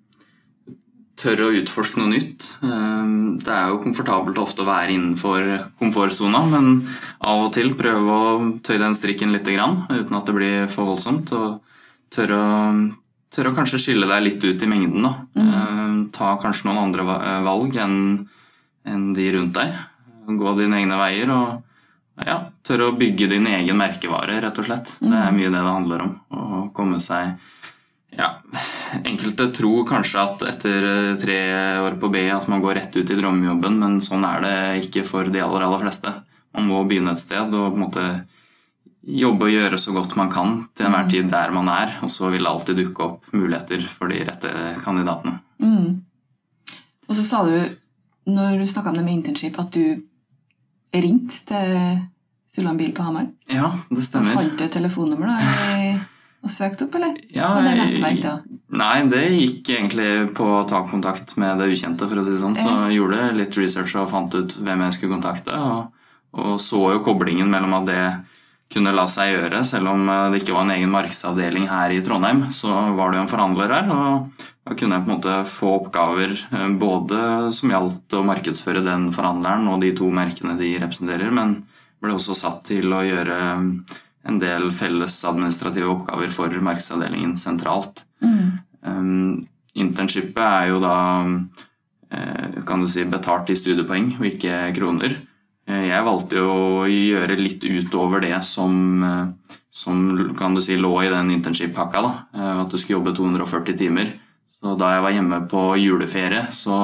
Tørre 1.22 1.48
å 1.48 1.54
utforske 1.54 2.00
noe 2.02 2.10
nytt. 2.10 2.48
Eh, 2.66 3.12
det 3.44 3.54
er 3.54 3.70
jo 3.70 3.82
komfortabelt 3.84 4.40
ofte 4.42 4.64
å 4.64 4.70
være 4.70 4.96
innenfor 4.96 5.50
komfortsona, 5.82 6.42
men 6.50 6.72
av 7.20 7.46
og 7.46 7.52
til 7.54 7.76
prøve 7.78 8.16
å 8.16 8.34
tøye 8.66 8.82
den 8.82 8.98
strikken 8.98 9.34
litt 9.36 9.48
uten 9.48 10.18
at 10.18 10.26
det 10.26 10.36
blir 10.38 10.68
for 10.72 10.90
voldsomt. 10.90 11.34
Og 11.38 11.62
tørre 12.14 12.42
å, 12.42 12.60
tør 13.32 13.52
å 13.52 13.56
kanskje 13.56 13.84
skille 13.86 14.10
deg 14.10 14.26
litt 14.26 14.44
ut 14.44 14.66
i 14.66 14.70
mengden. 14.70 15.06
Da. 15.06 15.14
Mm. 15.38 15.98
Ta 16.16 16.36
kanskje 16.42 16.68
noen 16.68 16.88
andre 16.88 17.06
valg 17.46 17.78
enn 17.78 19.14
de 19.16 19.32
rundt 19.38 19.54
deg. 19.56 19.78
Gå 20.42 20.56
dine 20.58 20.82
egne 20.82 20.98
veier. 20.98 21.30
og 21.30 22.26
ja, 22.26 22.38
tørre 22.66 22.92
å 22.92 22.98
bygge 22.98 23.30
din 23.32 23.48
egen 23.50 23.80
merkevare, 23.80 24.42
rett 24.44 24.60
og 24.62 24.68
slett. 24.68 24.94
Det 25.00 25.10
er 25.10 25.32
mm. 25.32 25.38
mye 25.38 25.50
det 25.50 25.58
det 25.58 25.74
handler 25.74 26.04
om. 26.06 26.14
Å 26.30 26.62
komme 26.76 27.00
seg 27.04 27.38
ja, 28.18 28.42
Enkelte 29.08 29.48
tror 29.56 29.86
kanskje 29.88 30.20
at 30.20 30.44
etter 30.50 30.88
eh, 30.90 31.14
tre 31.20 31.40
år 31.80 31.96
på 32.02 32.10
B 32.12 32.26
at 32.34 32.48
man 32.52 32.64
går 32.64 32.76
rett 32.80 32.98
ut 32.98 33.08
i 33.08 33.18
drømmejobben, 33.18 33.80
men 33.80 34.02
sånn 34.04 34.26
er 34.28 34.44
det 34.44 34.58
ikke 34.86 35.06
for 35.08 35.32
de 35.32 35.42
aller, 35.44 35.64
aller 35.68 35.84
fleste. 35.86 36.14
Man 36.52 36.68
må 36.68 36.84
begynne 36.88 37.16
et 37.16 37.22
sted 37.22 37.54
og 37.56 37.72
på 37.72 37.80
en 37.80 37.86
måte 37.86 38.06
jobbe 39.02 39.48
og 39.48 39.54
gjøre 39.56 39.80
så 39.82 39.96
godt 39.96 40.18
man 40.20 40.30
kan 40.34 40.60
til 40.78 40.86
enhver 40.86 41.08
mm. 41.08 41.12
tid 41.14 41.32
der 41.32 41.54
man 41.56 41.72
er, 41.72 41.96
og 42.06 42.12
så 42.14 42.30
vil 42.30 42.44
det 42.44 42.52
alltid 42.52 42.82
dukke 42.84 43.08
opp 43.08 43.32
muligheter 43.34 43.88
for 43.90 44.12
de 44.12 44.22
rette 44.28 44.52
kandidatene. 44.84 45.40
Mm. 45.64 46.02
Og 47.08 47.18
så 47.18 47.26
sa 47.26 47.42
du, 47.48 47.56
når 48.30 48.62
du 48.62 48.68
snakka 48.70 48.92
om 48.92 49.00
det 49.00 49.08
med 49.08 49.18
internship, 49.22 49.58
at 49.60 49.74
du 49.74 50.04
ringte 50.94 51.42
til 51.48 52.02
Sulland 52.52 52.82
bil 52.84 52.92
på 52.94 53.04
Hamar? 53.08 53.32
Ja, 53.50 53.72
det 53.90 54.04
stemmer. 54.06 54.36
Og 54.36 54.42
fant 54.42 54.60
du 54.60 54.68
telefonnummer 54.72 55.32
da, 55.32 55.98
og 56.42 56.50
søkt 56.50 56.82
opp, 56.86 56.96
eller? 56.98 57.16
Ja, 57.30 57.52
Var 57.54 57.68
det 57.68 57.78
nettverk 57.78 58.22
da? 58.24 58.36
Nei, 58.82 58.96
det 59.12 59.24
gikk 59.30 59.70
egentlig 59.76 60.12
på 60.38 60.48
å 60.62 60.66
ta 60.70 60.82
kontakt 60.88 61.36
med 61.42 61.60
det 61.62 61.70
ukjente, 61.74 62.08
for 62.08 62.22
å 62.22 62.26
si 62.26 62.34
det 62.34 62.42
sånn. 62.42 62.58
Så 62.58 62.68
jeg 62.70 62.98
gjorde 62.98 63.32
litt 63.38 63.58
research 63.60 63.98
og 64.00 64.10
fant 64.10 64.38
ut 64.38 64.56
hvem 64.58 64.86
jeg 64.88 64.98
skulle 64.98 65.18
kontakte. 65.18 65.58
Og, 65.58 66.06
og 66.42 66.54
så 66.64 66.86
jo 66.96 67.04
koblingen 67.06 67.52
mellom 67.52 67.76
at 67.82 67.90
det 67.90 68.04
kunne 68.72 68.94
la 68.96 69.04
seg 69.12 69.34
gjøre, 69.34 69.66
selv 69.68 69.92
om 69.92 70.06
det 70.32 70.42
ikke 70.42 70.56
var 70.56 70.64
en 70.64 70.74
egen 70.78 70.92
markedsavdeling 70.94 71.68
her 71.70 71.92
i 71.92 72.00
Trondheim. 72.06 72.46
Så 72.56 72.72
var 72.72 73.12
det 73.12 73.20
jo 73.20 73.26
en 73.26 73.32
forhandler 73.32 73.74
her, 73.76 73.92
og 73.92 74.46
da 74.64 74.78
kunne 74.78 74.98
jeg 74.98 75.06
på 75.06 75.12
en 75.12 75.18
måte 75.18 75.40
få 75.52 75.74
oppgaver 75.80 76.36
eh, 76.38 76.70
både 76.80 77.52
som 77.58 77.74
gjaldt 77.74 78.16
å 78.16 78.24
markedsføre 78.28 78.84
den 78.86 79.10
forhandleren 79.16 79.68
og 79.72 79.82
de 79.84 79.92
to 79.98 80.08
merkene 80.14 80.56
de 80.60 80.78
representerer, 80.80 81.34
men 81.36 81.60
ble 82.02 82.16
også 82.16 82.38
satt 82.38 82.64
til 82.70 82.94
å 82.96 83.04
gjøre 83.06 83.40
eh, 83.50 84.00
en 84.28 84.38
del 84.42 84.70
felles 84.76 85.16
administrative 85.26 85.90
oppgaver 85.90 86.32
for 86.34 86.62
markedsavdelingen 86.68 87.36
sentralt. 87.42 88.04
Mm. 88.22 88.46
Um, 88.82 89.48
internshipet 89.74 90.42
er 90.44 90.72
jo 90.72 90.80
da 90.84 90.96
kan 92.68 92.82
du 92.84 92.90
si, 92.92 93.06
betalt 93.08 93.48
i 93.54 93.56
studiepoeng 93.56 94.18
og 94.18 94.26
ikke 94.28 94.56
kroner. 94.76 95.14
Jeg 95.72 96.04
valgte 96.04 96.42
jo 96.42 96.50
å 96.52 96.88
gjøre 96.90 97.38
litt 97.40 97.64
utover 97.64 98.20
det 98.26 98.36
som, 98.44 98.74
som 99.72 100.02
kan 100.36 100.58
du 100.58 100.60
si, 100.60 100.76
lå 100.76 100.92
i 101.06 101.12
den 101.14 101.32
internship-pakka. 101.38 102.02
At 102.36 102.68
du 102.68 102.76
skulle 102.76 102.98
jobbe 102.98 103.16
240 103.16 103.80
timer. 103.80 104.12
Så 104.62 104.76
da 104.78 104.92
jeg 104.94 105.02
var 105.02 105.16
hjemme 105.16 105.40
på 105.50 105.62
juleferie, 105.82 106.44
så, 106.54 106.76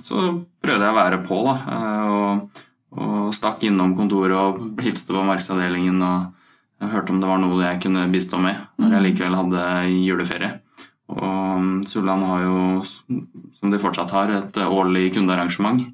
så 0.00 0.30
prøvde 0.64 0.86
jeg 0.86 0.94
å 0.94 0.96
være 0.96 1.18
på. 1.26 1.42
da, 1.44 1.56
eh, 1.74 2.12
og, 2.16 2.62
og 2.96 3.34
stakk 3.36 3.66
innom 3.68 3.92
kontoret 3.98 4.32
og 4.38 4.80
hilste 4.80 5.12
på 5.12 5.24
markedsavdelingen 5.28 6.00
og 6.06 6.37
jeg 6.78 6.92
hørte 6.92 7.14
om 7.14 7.20
det 7.20 7.28
var 7.28 7.40
noe 7.42 7.58
jeg 7.64 7.82
kunne 7.82 8.06
bistå 8.12 8.38
med 8.40 8.58
når 8.78 8.92
jeg 8.92 9.00
mm. 9.00 9.06
likevel 9.08 9.38
hadde 9.38 9.62
juleferie. 9.92 10.50
Og 11.08 11.86
Sulland 11.88 12.26
har 12.28 12.42
jo, 12.44 12.58
som 13.56 13.72
de 13.72 13.80
fortsatt 13.80 14.12
har, 14.12 14.34
et 14.36 14.60
årlig 14.62 15.08
kundearrangement 15.16 15.86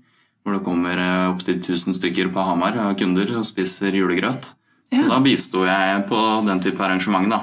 hvor 0.44 0.58
det 0.58 0.64
kommer 0.66 1.00
eh, 1.00 1.30
opptil 1.30 1.56
1000 1.56 1.96
stykker 1.96 2.28
på 2.34 2.44
Hamar 2.44 2.76
av 2.76 2.92
kunder 3.00 3.30
og 3.38 3.46
spiser 3.48 3.96
julegrøt. 3.96 4.50
Ja. 4.92 4.98
Så 4.98 5.06
da 5.08 5.20
bisto 5.24 5.64
jeg 5.64 6.02
på 6.10 6.20
den 6.44 6.60
type 6.60 6.84
arrangement. 6.84 7.30
da. 7.32 7.40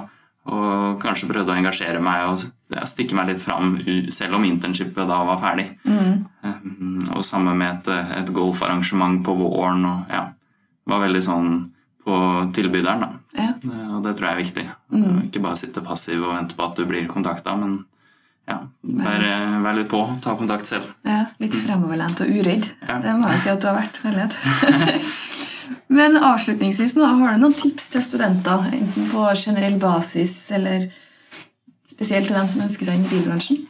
Og 0.52 1.02
kanskje 1.02 1.30
prøvde 1.30 1.54
å 1.54 1.58
engasjere 1.58 2.02
meg 2.02 2.28
og 2.30 2.46
stikke 2.90 3.18
meg 3.18 3.32
litt 3.32 3.42
fram, 3.42 3.76
selv 4.14 4.38
om 4.38 4.46
internshipet 4.46 5.10
da 5.10 5.18
var 5.26 5.42
ferdig. 5.42 5.68
Mm. 5.82 6.14
Um, 6.46 7.10
og 7.16 7.26
sammen 7.26 7.58
med 7.58 7.82
et, 7.90 8.14
et 8.22 8.32
golfarrangement 8.34 9.22
på 9.26 9.36
våren. 9.38 9.86
og 9.86 10.14
ja, 10.14 10.28
var 10.86 11.04
veldig 11.08 11.24
sånn 11.26 11.52
på 12.06 12.18
tilbyderen. 12.56 13.06
da. 13.06 13.10
Ja. 13.38 13.50
Uh, 13.66 13.98
og 13.98 14.04
det 14.06 14.16
tror 14.18 14.30
jeg 14.30 14.36
er 14.36 14.44
viktig. 14.44 14.68
Mm. 14.94 15.24
Ikke 15.28 15.44
bare 15.44 15.60
sitte 15.60 15.84
passiv 15.86 16.24
og 16.26 16.36
vente 16.36 16.58
på 16.58 16.68
at 16.68 16.80
du 16.80 16.86
blir 16.90 17.10
kontakta, 17.12 17.56
men 17.60 17.82
ja, 18.50 18.58
vær, 18.82 19.26
vær 19.64 19.78
litt 19.78 19.92
på. 19.92 20.02
Ta 20.24 20.34
kontakt 20.36 20.68
selv. 20.68 20.90
Ja, 21.08 21.26
Litt 21.40 21.56
fremoverlent 21.62 22.24
og 22.24 22.32
uredd. 22.32 22.68
Ja. 22.88 22.98
Det 23.04 23.14
må 23.20 23.30
jeg 23.32 23.44
si 23.44 23.52
at 23.54 23.62
du 23.62 23.70
har 23.70 23.78
vært. 23.78 24.02
veldig. 24.04 25.04
Men 25.92 26.16
avslutningsvis, 26.18 26.96
nå, 26.96 27.06
har 27.20 27.36
du 27.36 27.44
noen 27.44 27.56
tips 27.56 27.90
til 27.94 28.04
studenter, 28.06 28.68
enten 28.76 29.10
på 29.12 29.26
generell 29.36 29.78
basis 29.80 30.36
eller 30.56 30.88
spesielt 31.88 32.30
til 32.30 32.38
dem 32.38 32.48
som 32.52 32.64
ønsker 32.66 32.88
seg 32.88 33.00
inn 33.00 33.08
i 33.08 33.12
bilbransjen? 33.12 33.62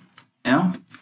Ja, 0.45 0.59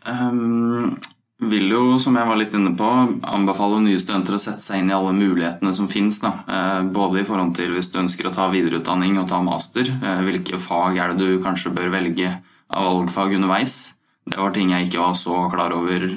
um, 0.08 0.96
vil 1.40 1.72
jo, 1.72 1.82
som 2.04 2.18
jeg 2.20 2.28
var 2.28 2.40
litt 2.40 2.56
inne 2.56 2.74
på, 2.78 2.88
anbefale 3.24 3.80
nye 3.84 4.00
studenter 4.02 4.36
å 4.36 4.42
sette 4.42 4.64
seg 4.64 4.82
inn 4.82 4.92
i 4.92 4.96
alle 4.96 5.14
mulighetene 5.16 5.72
som 5.76 5.88
fins. 5.92 6.20
Uh, 6.24 6.84
både 6.84 7.22
i 7.22 7.28
forhold 7.28 7.56
til 7.58 7.72
hvis 7.76 7.92
du 7.94 8.00
ønsker 8.02 8.28
å 8.28 8.34
ta 8.36 8.50
videreutdanning 8.52 9.20
og 9.22 9.30
ta 9.32 9.40
master. 9.44 9.88
Uh, 10.04 10.20
hvilke 10.28 10.60
fag 10.60 11.00
er 11.00 11.14
det 11.14 11.24
du 11.24 11.44
kanskje 11.44 11.74
bør 11.76 11.94
velge 11.96 12.34
av 12.70 12.90
valgfag 12.92 13.38
underveis? 13.40 13.78
Det 14.30 14.38
var 14.38 14.54
ting 14.54 14.74
jeg 14.76 14.90
ikke 14.90 15.02
var 15.02 15.16
så 15.18 15.46
klar 15.54 15.76
over, 15.78 16.10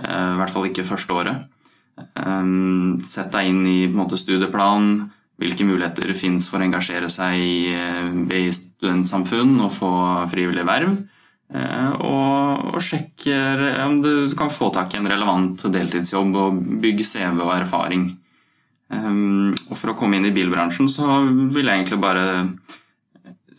uh, 0.00 0.28
i 0.32 0.38
hvert 0.40 0.54
fall 0.54 0.70
ikke 0.70 0.88
første 0.88 1.20
året. 1.20 1.48
Sett 1.92 3.34
deg 3.34 3.50
inn 3.50 3.66
i 3.68 3.80
måte, 3.92 4.16
studieplan, 4.18 5.10
hvilke 5.42 5.66
muligheter 5.66 6.12
fins 6.16 6.48
for 6.50 6.60
å 6.60 6.66
engasjere 6.66 7.10
seg 7.12 7.38
i 7.40 7.56
eh, 7.74 8.12
BI 8.28 8.46
studentsamfunn 8.54 9.58
og 9.64 9.74
få 9.74 9.92
frivillig 10.32 10.64
verv. 10.68 10.96
Uh, 11.52 11.92
og, 12.00 12.68
og 12.72 12.80
sjekker 12.80 13.60
om 13.84 13.98
du 14.00 14.12
kan 14.38 14.52
få 14.52 14.70
tak 14.72 14.94
i 14.94 15.00
en 15.00 15.08
relevant 15.10 15.60
deltidsjobb 15.74 16.36
og 16.40 16.60
bygg 16.80 17.02
CV 17.04 17.42
og 17.44 17.56
erfaring. 17.58 18.06
Um, 18.92 19.52
og 19.68 19.76
For 19.76 19.92
å 19.92 19.96
komme 19.96 20.18
inn 20.18 20.28
i 20.28 20.34
bilbransjen 20.34 20.88
så 20.92 21.22
ville 21.24 21.68
jeg 21.72 21.82
egentlig 21.82 22.00
bare 22.00 22.24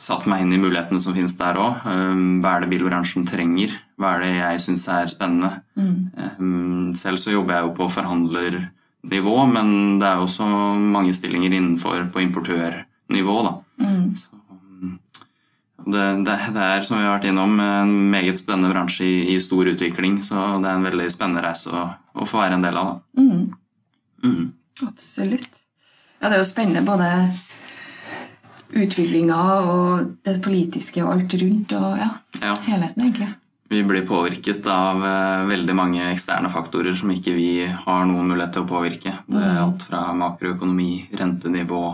satt 0.03 0.25
meg 0.27 0.43
inn 0.43 0.56
i 0.56 0.60
mulighetene 0.62 1.01
som 1.01 1.15
finnes 1.15 1.36
der 1.39 1.58
òg. 1.62 1.86
Um, 1.88 2.39
hva 2.43 2.58
er 2.58 2.65
det 2.65 2.73
bilbransjen 2.73 3.25
trenger? 3.29 3.73
Hva 4.01 4.15
er 4.15 4.25
det 4.25 4.32
jeg 4.36 4.63
syns 4.65 4.86
er 4.91 5.12
spennende? 5.12 5.51
Mm. 5.77 6.93
Selv 6.99 7.21
så 7.21 7.34
jobber 7.34 7.58
jeg 7.58 7.67
jo 7.67 7.75
på 7.77 7.89
forhandlernivå, 7.93 9.36
men 9.53 9.69
det 10.01 10.10
er 10.10 10.19
jo 10.19 10.27
også 10.27 10.49
mange 10.82 11.13
stillinger 11.15 11.53
innenfor 11.53 12.08
på 12.13 12.25
importørnivå. 12.25 13.38
Da. 13.47 13.56
Mm. 13.86 14.33
Det, 15.84 16.04
det, 16.24 16.38
det, 16.56 16.63
er, 16.63 16.86
som 16.88 16.98
vi 17.00 17.06
har 17.06 17.17
vært 17.17 17.28
innom, 17.32 17.58
en 17.60 17.93
meget 18.13 18.39
spennende 18.39 18.72
bransje 18.72 19.06
i, 19.08 19.17
i 19.36 19.39
stor 19.43 19.67
utvikling. 19.74 20.19
Så 20.24 20.36
det 20.63 20.69
er 20.69 20.78
en 20.80 20.88
veldig 20.88 21.10
spennende 21.12 21.43
reise 21.46 21.74
å, 21.74 21.88
å 22.15 22.28
få 22.30 22.43
være 22.43 22.60
en 22.60 22.65
del 22.67 22.80
av. 22.80 22.93
Mm. 23.19 23.43
mm. 24.24 24.46
Absolutt. 24.88 25.60
Ja, 26.19 26.30
det 26.30 26.38
er 26.38 26.41
jo 26.41 26.48
spennende 26.48 26.86
både 26.88 27.10
utviklinga 28.74 29.39
og 29.69 30.13
det 30.26 30.39
politiske 30.43 31.04
og 31.04 31.17
alt 31.17 31.36
rundt. 31.41 31.74
og 31.78 31.98
ja, 32.00 32.10
ja. 32.41 32.56
helheten, 32.67 33.04
egentlig. 33.04 33.30
Vi 33.74 33.82
blir 33.88 34.06
påvirket 34.06 34.67
av 34.69 35.02
uh, 35.02 35.50
veldig 35.50 35.76
mange 35.76 36.08
eksterne 36.12 36.50
faktorer 36.54 36.93
som 36.98 37.12
ikke 37.13 37.34
vi 37.34 37.50
har 37.65 38.04
noen 38.06 38.30
mulighet 38.30 38.54
til 38.58 38.65
å 38.65 38.69
påvirke. 38.69 39.15
Det 39.26 39.39
er 39.39 39.56
mm. 39.56 39.62
alt 39.63 39.86
fra 39.88 40.04
makroøkonomi, 40.17 40.91
rentenivå, 41.17 41.86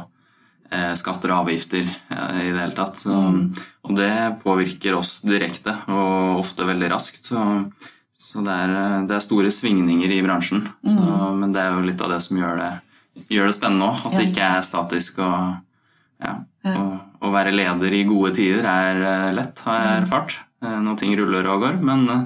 skatter 1.00 1.32
og 1.34 1.46
avgifter 1.46 1.88
uh, 1.88 2.40
i 2.44 2.52
det 2.52 2.60
hele 2.60 2.76
tatt. 2.78 3.00
Så, 3.02 3.14
mm. 3.14 3.40
Og 3.90 3.96
det 3.98 4.12
påvirker 4.44 4.98
oss 5.00 5.20
direkte, 5.26 5.74
og 5.90 6.44
ofte 6.44 6.68
veldig 6.68 6.92
raskt. 6.92 7.24
Så, 7.26 7.46
så 8.20 8.44
det, 8.46 8.58
er, 8.66 8.76
det, 9.08 9.16
er, 9.16 9.24
store 9.26 9.50
svingninger 9.54 10.14
i 10.14 10.22
bransjen. 10.26 10.68
Mm. 10.86 10.94
Så, 10.94 11.32
men 11.40 11.56
det 11.56 11.64
er 11.64 11.74
jo 11.74 11.88
litt 11.88 12.04
av 12.06 12.14
det 12.14 12.20
som 12.26 12.38
gjør 12.38 12.62
det, 12.62 12.70
gjør 13.34 13.50
det 13.50 13.58
spennende 13.58 13.90
òg. 13.90 14.06
At 14.06 14.20
det 14.20 14.30
ikke 14.30 14.52
er 14.60 14.68
statisk. 14.68 15.24
og 15.26 15.58
ja. 16.20 16.36
Å, 16.68 16.86
å, 17.24 17.32
være 17.32 17.54
leder 17.56 17.96
i 17.96 18.04
gode 18.08 18.34
tider 18.36 18.66
er 18.68 18.98
eh, 19.00 19.28
lett, 19.38 19.62
har 19.64 19.78
jeg 19.80 19.92
mm. 19.92 20.00
erfart, 20.04 20.40
eh, 20.66 20.80
når 20.84 20.98
ting 21.00 21.14
ruller 21.16 21.48
og 21.48 21.64
går. 21.64 21.78
Men 21.86 22.08
eh, 22.12 22.26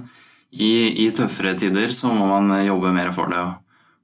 i, 0.53 0.71
i 1.05 1.09
tøffere 1.15 1.53
tider 1.59 1.93
så 1.95 2.11
må 2.13 2.25
man 2.31 2.55
jobbe 2.65 2.93
mer 2.95 3.13
for 3.15 3.29
det 3.29 3.41
og, 3.41 3.59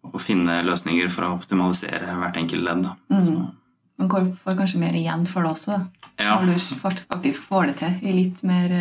og 0.10 0.22
finne 0.24 0.62
løsninger 0.68 1.10
for 1.12 1.26
å 1.26 1.34
optimalisere 1.38 2.18
hvert 2.22 2.38
enkelt 2.42 2.66
ledd. 2.66 2.92
Mm. 3.10 3.48
Man 4.00 4.34
får 4.34 4.58
kanskje 4.62 4.82
mer 4.82 4.96
igjen 4.96 5.26
for 5.28 5.46
det 5.46 5.54
også, 5.54 5.76
da. 5.76 6.12
Ja. 6.20 6.36
når 6.44 6.60
du 6.60 6.76
faktisk 6.80 7.46
får 7.48 7.70
det 7.70 7.76
til 7.80 7.98
i 8.04 8.14
litt 8.16 8.44
mer 8.48 8.74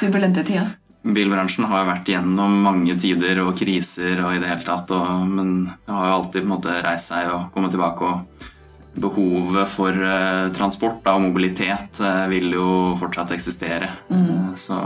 turbulente 0.00 0.44
tider. 0.46 0.74
Bilbransjen 1.04 1.66
har 1.68 1.82
jo 1.82 1.90
vært 1.90 2.08
gjennom 2.08 2.54
mange 2.64 2.94
tider 2.96 3.42
og 3.42 3.56
kriser 3.58 4.22
og 4.24 4.36
i 4.36 4.40
det 4.40 4.48
hele 4.48 4.64
tatt, 4.64 4.90
og, 4.94 5.26
men 5.28 5.50
har 5.90 6.08
jo 6.08 6.14
alltid 6.18 6.40
på 6.40 6.46
en 6.46 6.52
måte 6.54 6.76
reist 6.86 7.10
seg 7.12 7.30
og 7.30 7.50
kommet 7.54 7.74
tilbake. 7.74 8.10
og 8.10 8.50
behovet 8.94 9.68
for 9.70 9.90
eh, 9.90 10.48
transport 10.54 11.02
da, 11.04 11.16
og 11.16 11.26
mobilitet 11.26 12.00
eh, 12.00 12.24
vil 12.30 12.52
jo 12.54 12.66
fortsatt 13.00 13.34
eksistere. 13.34 13.90
Mm. 14.08 14.54
så, 14.58 14.78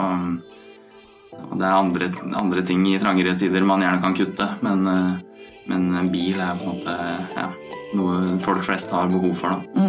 så 1.31 1.43
det 1.53 1.67
er 1.67 1.75
andre, 1.75 2.11
andre 2.41 2.65
ting 2.67 2.87
i 2.89 2.99
trangere 3.03 3.37
tider 3.39 3.67
man 3.69 3.85
gjerne 3.85 4.03
kan 4.05 4.17
kutte, 4.17 4.49
men, 4.65 4.87
eh, 4.93 5.51
men 5.69 6.13
bil 6.13 6.41
er 6.41 6.57
på 6.57 6.65
en 6.65 6.73
måte 6.73 6.97
ja, 7.37 7.51
noe 7.94 8.38
folk 8.38 8.62
flest 8.64 8.90
har 8.90 9.09
behov 9.09 9.35
for. 9.35 9.48
Da. 9.48 9.83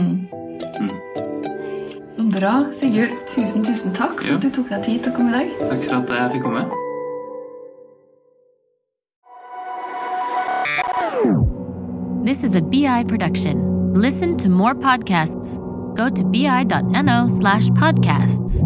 Så 2.15 2.25
bra. 2.39 2.53
Sigurd, 2.79 3.15
tusen, 3.27 3.63
tusen 3.65 3.93
takk 3.95 4.19
for 4.21 4.27
Ja. 4.27 4.35
at 4.35 4.41
du 4.41 4.49
tok 4.49 4.69
deg 4.69 4.83
tid 4.83 5.03
til 5.03 5.11
å 5.11 5.15
komme 5.15 5.29
i 5.29 5.33
dag. 5.39 5.69
Takk 5.69 5.83
for 6.07 6.13
at 6.15 6.31
jeg 6.31 6.31
fikk 6.37 6.43
komme. 6.43 6.65
This 12.23 12.43
is 12.43 12.53
a 12.55 12.61
BI 12.61 13.03
production. 13.05 13.93
Listen 13.93 14.37
to 14.37 14.49
more 14.49 14.75
podcasts. 14.75 15.57
Go 15.95 16.09
to 16.09 16.23
bi.no 16.23 17.27
slash 17.27 17.69
podcasts. 17.69 18.59